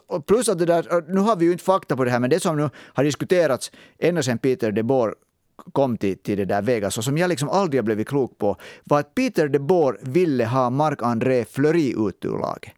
och 0.06 0.26
plus 0.26 0.48
att 0.48 0.58
det 0.58 0.66
där, 0.66 1.12
nu 1.12 1.20
har 1.20 1.36
vi 1.36 1.44
ju 1.44 1.52
inte 1.52 1.64
fakta 1.64 1.96
på 1.96 2.04
det 2.04 2.10
här, 2.10 2.20
men 2.20 2.30
det 2.30 2.40
som 2.40 2.56
nu 2.56 2.70
har 2.94 3.04
diskuterats 3.04 3.72
ända 3.98 4.22
sedan 4.22 4.38
Peter 4.38 4.72
DeBoer 4.72 5.14
kom 5.72 5.96
till, 5.96 6.18
till 6.18 6.38
det 6.38 6.44
där 6.44 6.62
Vegas 6.62 6.98
och 6.98 7.04
som 7.04 7.18
jag 7.18 7.28
liksom 7.28 7.48
aldrig 7.48 7.78
har 7.78 7.84
blivit 7.84 8.08
klok 8.08 8.38
på 8.38 8.56
var 8.84 9.00
att 9.00 9.14
Peter 9.14 9.48
de 9.48 9.58
Boer 9.58 9.98
ville 10.02 10.46
ha 10.46 10.70
Marc-André 10.70 11.44
Fleury 11.44 12.08
ut 12.08 12.24
ur 12.24 12.38
laget. 12.38 12.72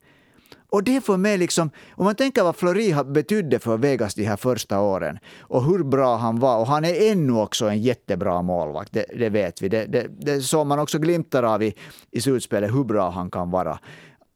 Och 0.71 0.85
det 0.85 1.01
för 1.01 1.17
mig 1.17 1.39
liksom, 1.39 1.71
om 1.91 2.05
man 2.05 2.15
tänker 2.15 2.43
vad 2.43 2.57
Fleury 2.57 2.95
betydde 3.05 3.59
för 3.59 3.77
Vegas 3.77 4.15
de 4.15 4.25
här 4.25 4.37
första 4.37 4.81
åren 4.81 5.19
och 5.41 5.65
hur 5.65 5.85
bra 5.85 6.17
han 6.17 6.39
var, 6.39 6.59
och 6.59 6.67
han 6.67 6.85
är 6.85 7.11
ännu 7.13 7.33
också 7.33 7.67
en 7.67 7.83
jättebra 7.83 8.43
målvakt, 8.43 8.93
det, 8.93 9.05
det 9.19 9.29
vet 9.29 9.63
vi. 9.63 9.69
Det, 9.69 9.85
det, 9.85 10.07
det 10.21 10.41
såg 10.41 10.67
man 10.67 10.79
också 10.79 10.99
glimtar 10.99 11.43
av 11.43 11.63
i, 11.63 11.75
i 12.11 12.21
slutspelet, 12.21 12.75
hur 12.75 12.85
bra 12.85 13.11
han 13.11 13.31
kan 13.31 13.51
vara. 13.51 13.79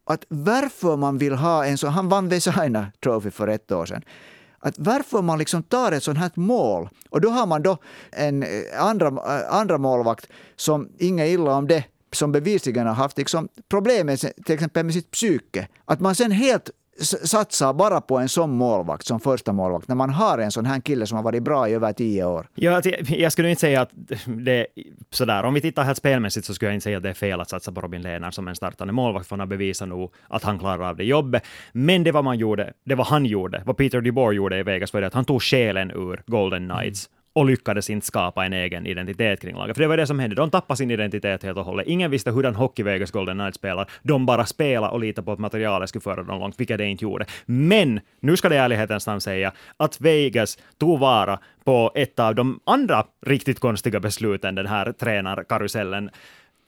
Att 0.06 0.24
varför 0.28 0.96
man 0.96 1.18
vill 1.18 1.34
ha 1.34 1.64
en 1.64 1.78
sån, 1.78 1.90
han 1.90 2.08
vann 2.08 2.28
Vesaina 2.28 2.86
Trophy 3.04 3.30
för 3.30 3.48
ett 3.48 3.72
år 3.72 3.86
sedan 3.86 4.02
att 4.64 4.74
varför 4.78 5.22
man 5.22 5.38
liksom 5.38 5.62
tar 5.62 5.92
ett 5.92 6.02
sånt 6.02 6.18
här 6.18 6.30
mål 6.34 6.88
och 7.10 7.20
då 7.20 7.30
har 7.30 7.46
man 7.46 7.62
då 7.62 7.76
en 8.12 8.42
eh, 8.42 8.48
andra, 8.78 9.06
eh, 9.06 9.54
andra 9.54 9.78
målvakt 9.78 10.28
som, 10.56 10.88
inget 10.98 11.28
illa 11.28 11.56
om 11.56 11.68
det, 11.68 11.84
som 12.12 12.32
bevisligen 12.32 12.86
har 12.86 12.94
haft 12.94 13.18
liksom 13.18 13.48
problem 13.68 14.06
med, 14.06 14.20
till 14.20 14.54
exempel 14.54 14.84
med 14.84 14.94
sitt 14.94 15.10
psyke. 15.10 15.68
Att 15.84 16.00
man 16.00 16.14
sen 16.14 16.30
helt 16.30 16.70
satsar 17.00 17.72
bara 17.72 18.00
på 18.00 18.18
en 18.18 18.28
sån 18.28 18.50
målvakt 18.50 19.06
som 19.06 19.20
första 19.20 19.52
målvakt 19.52 19.88
när 19.88 19.94
man 19.94 20.10
har 20.10 20.38
en 20.38 20.50
sån 20.50 20.66
här 20.66 20.80
kille 20.80 21.06
som 21.06 21.16
har 21.16 21.22
varit 21.22 21.42
bra 21.42 21.68
i 21.68 21.72
över 21.72 21.92
tio 21.92 22.24
år? 22.24 22.46
Ja, 22.54 22.82
jag 23.08 23.32
skulle 23.32 23.50
inte 23.50 23.60
säga 23.60 23.80
att 23.80 23.90
det 24.26 24.60
är 24.60 24.66
sådär. 25.10 25.44
Om 25.44 25.54
vi 25.54 25.60
tittar 25.60 25.84
helt 25.84 25.98
spelmässigt 25.98 26.46
så 26.46 26.54
skulle 26.54 26.68
jag 26.68 26.74
inte 26.74 26.84
säga 26.84 26.96
att 26.96 27.02
det 27.02 27.08
är 27.08 27.14
fel 27.14 27.40
att 27.40 27.50
satsa 27.50 27.72
på 27.72 27.80
Robin 27.80 28.02
Lehner 28.02 28.30
som 28.30 28.48
en 28.48 28.56
startande 28.56 28.92
målvakt, 28.92 29.26
för 29.26 29.32
han 29.32 29.40
har 29.40 29.46
bevisat 29.46 29.88
nog 29.88 30.12
att 30.28 30.42
han 30.42 30.58
klarar 30.58 30.88
av 30.88 30.96
det 30.96 31.04
jobbet. 31.04 31.42
Men 31.72 32.04
det 32.04 32.12
vad 32.12 32.24
man 32.24 32.38
gjorde, 32.38 32.72
det 32.84 32.94
vad 32.94 33.06
han 33.06 33.26
gjorde, 33.26 33.62
vad 33.66 33.76
Peter 33.76 34.00
DeBoer 34.00 34.32
gjorde 34.32 34.58
i 34.58 34.62
Vegas 34.62 34.92
var 34.92 35.00
det 35.00 35.06
att 35.06 35.14
han 35.14 35.24
tog 35.24 35.42
själen 35.42 35.90
ur 35.90 36.22
Golden 36.26 36.68
Knights 36.68 37.10
och 37.34 37.46
lyckades 37.46 37.90
inte 37.90 38.06
skapa 38.06 38.44
en 38.44 38.52
egen 38.52 38.86
identitet 38.86 39.40
kring 39.40 39.56
laget. 39.56 39.76
För 39.76 39.82
det 39.82 39.88
var 39.88 39.96
det 39.96 40.06
som 40.06 40.18
hände. 40.18 40.36
De 40.36 40.50
tappade 40.50 40.78
sin 40.78 40.90
identitet 40.90 41.42
helt 41.42 41.58
och 41.58 41.64
hållet. 41.64 41.86
Ingen 41.86 42.10
visste 42.10 42.30
hurdan 42.30 42.54
hockey 42.54 42.82
Vegas 42.82 43.10
Golden 43.10 43.36
Knights 43.36 43.58
spelar. 43.58 43.90
De 44.02 44.26
bara 44.26 44.46
spelade 44.46 44.92
och 44.92 45.00
litade 45.00 45.24
på 45.24 45.32
att 45.32 45.38
materialet 45.38 45.88
skulle 45.88 46.02
föra 46.02 46.22
dem 46.22 46.40
långt, 46.40 46.60
vilket 46.60 46.78
det 46.78 46.86
inte 46.86 47.04
gjorde. 47.04 47.26
Men 47.46 48.00
nu 48.20 48.36
ska 48.36 48.48
det 48.48 48.54
i 48.54 48.58
ärlighetens 48.58 49.06
namn 49.06 49.20
säga 49.20 49.52
att 49.76 50.00
Vegas 50.00 50.58
tog 50.78 50.98
vara 50.98 51.38
på 51.64 51.92
ett 51.94 52.18
av 52.18 52.34
de 52.34 52.60
andra 52.66 53.04
riktigt 53.26 53.60
konstiga 53.60 54.00
besluten, 54.00 54.54
den 54.54 54.66
här 54.66 54.92
tränarkarusellen 54.92 56.10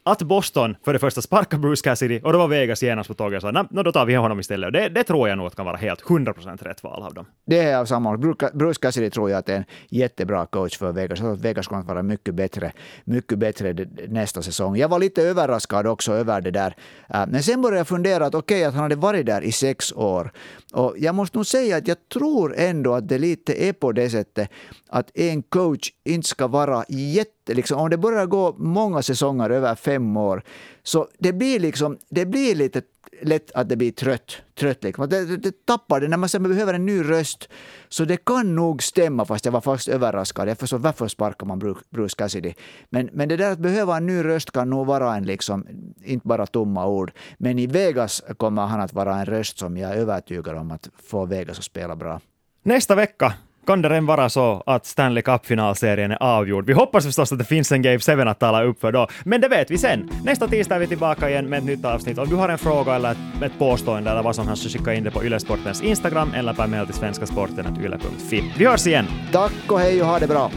att 0.06 0.22
Boston 0.22 0.76
för 0.84 0.92
det 0.92 0.98
första 0.98 1.22
sparkade 1.22 1.60
Bruce 1.60 1.82
Cassidy 1.84 2.20
och 2.20 2.32
då 2.32 2.38
var 2.38 2.48
Vegas 2.48 2.82
genast 2.82 3.08
på 3.08 3.14
tåget 3.14 3.44
och 3.44 3.54
sa 3.54 3.66
no, 3.70 3.82
då 3.82 3.92
tar 3.92 4.06
vi 4.06 4.14
honom 4.14 4.40
istället. 4.40 4.72
Det, 4.72 4.88
det 4.88 5.04
tror 5.04 5.28
jag 5.28 5.38
nog 5.38 5.54
kan 5.54 5.66
vara 5.66 5.76
helt 5.76 6.02
100% 6.02 6.64
rätt 6.64 6.82
val 6.82 7.02
av 7.02 7.14
dem. 7.14 7.26
Det 7.46 7.58
är 7.58 7.78
av 7.78 7.84
samma 7.84 8.16
Bruce 8.52 8.80
Cassidy 8.80 9.10
tror 9.10 9.30
jag 9.30 9.38
att 9.38 9.48
är 9.48 9.56
en 9.56 9.64
jättebra 9.88 10.46
coach 10.46 10.78
för 10.78 10.92
Vegas. 10.92 11.20
Jag 11.20 11.36
Vegas 11.36 11.66
kommer 11.66 11.80
att 11.80 11.88
vara 11.88 12.02
mycket 12.02 12.34
bättre, 12.34 12.72
mycket 13.04 13.38
bättre 13.38 13.74
nästa 14.08 14.42
säsong. 14.42 14.76
Jag 14.76 14.88
var 14.88 14.98
lite 14.98 15.22
överraskad 15.22 15.86
också 15.86 16.12
över 16.12 16.40
det 16.40 16.50
där. 16.50 16.76
Äh, 17.08 17.24
men 17.28 17.42
sen 17.42 17.62
började 17.62 17.78
jag 17.78 17.88
fundera 17.88 18.26
att 18.26 18.34
okej, 18.34 18.56
okay, 18.56 18.64
att 18.64 18.74
han 18.74 18.82
hade 18.82 18.96
varit 18.96 19.26
där 19.26 19.42
i 19.42 19.52
sex 19.52 19.92
år. 19.92 20.32
Och 20.72 20.94
jag 20.98 21.14
måste 21.14 21.38
nog 21.38 21.46
säga 21.46 21.76
att 21.76 21.88
jag 21.88 22.08
tror 22.08 22.54
ändå 22.56 22.94
att 22.94 23.08
det 23.08 23.18
lite 23.18 23.64
är 23.64 23.72
på 23.72 23.92
det 23.92 24.10
sättet 24.10 24.50
att 24.88 25.10
en 25.14 25.42
coach 25.42 25.90
inte 26.04 26.28
ska 26.28 26.46
vara 26.46 26.84
jätte... 26.88 27.35
Liksom, 27.48 27.80
om 27.80 27.90
det 27.90 27.98
börjar 27.98 28.26
gå 28.26 28.54
många 28.58 29.02
säsonger, 29.02 29.50
över 29.50 29.74
fem 29.74 30.16
år, 30.16 30.42
så 30.82 31.08
det 31.18 31.32
blir, 31.32 31.60
liksom, 31.60 31.98
det 32.10 32.26
blir 32.26 32.54
lite 32.54 32.82
lätt 33.22 33.50
att 33.52 33.68
det 33.68 33.76
blir 33.76 33.92
trött. 33.92 34.36
trött 34.54 34.84
liksom. 34.84 35.08
det, 35.08 35.24
det, 35.24 35.36
det 35.36 35.66
tappar 35.66 36.00
det 36.00 36.08
när 36.08 36.16
man 36.16 36.28
man 36.38 36.50
behöver 36.50 36.74
en 36.74 36.86
ny 36.86 37.02
röst. 37.02 37.48
Så 37.88 38.04
det 38.04 38.24
kan 38.24 38.54
nog 38.54 38.82
stämma, 38.82 39.24
fast 39.24 39.44
jag 39.44 39.52
var 39.52 39.60
faktiskt 39.60 39.88
överraskad. 39.88 40.48
Jag 40.48 40.58
förstår 40.58 40.78
varför 40.78 41.08
sparkar 41.08 41.46
man 41.46 41.58
Bruce 41.90 42.16
Cassidy. 42.16 42.54
Men, 42.90 43.10
men 43.12 43.28
det 43.28 43.36
där 43.36 43.52
att 43.52 43.58
behöva 43.58 43.96
en 43.96 44.06
ny 44.06 44.24
röst 44.24 44.50
kan 44.50 44.70
nog 44.70 44.86
vara 44.86 45.16
en, 45.16 45.24
liksom, 45.24 45.66
inte 46.04 46.28
bara 46.28 46.46
tomma 46.46 46.86
ord. 46.86 47.12
Men 47.38 47.58
i 47.58 47.66
Vegas 47.66 48.22
kommer 48.36 48.66
han 48.66 48.80
att 48.80 48.92
vara 48.92 49.16
en 49.16 49.26
röst 49.26 49.58
som 49.58 49.76
jag 49.76 49.90
är 49.90 49.96
övertygad 49.96 50.56
om 50.56 50.70
att 50.70 50.88
få 51.02 51.26
Vegas 51.26 51.58
att 51.58 51.64
spela 51.64 51.96
bra. 51.96 52.20
Nästa 52.62 52.94
vecka 52.94 53.34
kan 53.66 53.82
det 53.82 53.88
redan 53.88 54.06
vara 54.06 54.28
så 54.28 54.62
att 54.66 54.86
Stanley 54.86 55.22
Cup-finalserien 55.22 56.10
är 56.10 56.22
avgjord. 56.22 56.66
Vi 56.66 56.72
hoppas 56.72 57.04
förstås 57.04 57.32
att 57.32 57.38
det 57.38 57.44
finns 57.44 57.72
en 57.72 57.82
Game 57.82 57.98
7 57.98 58.20
att 58.20 58.38
tala 58.38 58.62
upp 58.62 58.80
för 58.80 58.92
då, 58.92 59.08
men 59.24 59.40
det 59.40 59.48
vet 59.48 59.70
vi 59.70 59.78
sen. 59.78 60.10
Nästa 60.24 60.48
tisdag 60.48 60.74
är 60.74 60.78
vi 60.78 60.86
tillbaka 60.86 61.30
igen 61.30 61.48
med 61.48 61.58
ett 61.58 61.64
nytt 61.64 61.84
avsnitt. 61.84 62.18
Om 62.18 62.28
du 62.28 62.36
har 62.36 62.48
en 62.48 62.58
fråga 62.58 62.94
eller 62.94 63.12
ett, 63.12 63.42
ett 63.42 63.58
påstående 63.58 64.10
eller 64.10 64.22
vad 64.22 64.34
som 64.34 64.48
helst 64.48 64.62
så 64.62 64.68
skicka 64.68 64.94
in 64.94 65.04
det 65.04 65.10
på 65.10 65.24
Ylesportens 65.24 65.82
Instagram 65.82 66.34
eller 66.34 66.54
per 66.54 66.66
mail 66.66 66.86
till 66.86 66.94
svenskasporten.yle.fi. 66.94 68.52
Vi 68.58 68.66
hörs 68.66 68.86
igen! 68.86 69.06
Tack 69.32 69.52
och 69.68 69.80
hej 69.80 70.02
och 70.02 70.08
ha 70.08 70.18
det 70.18 70.26
bra! 70.26 70.50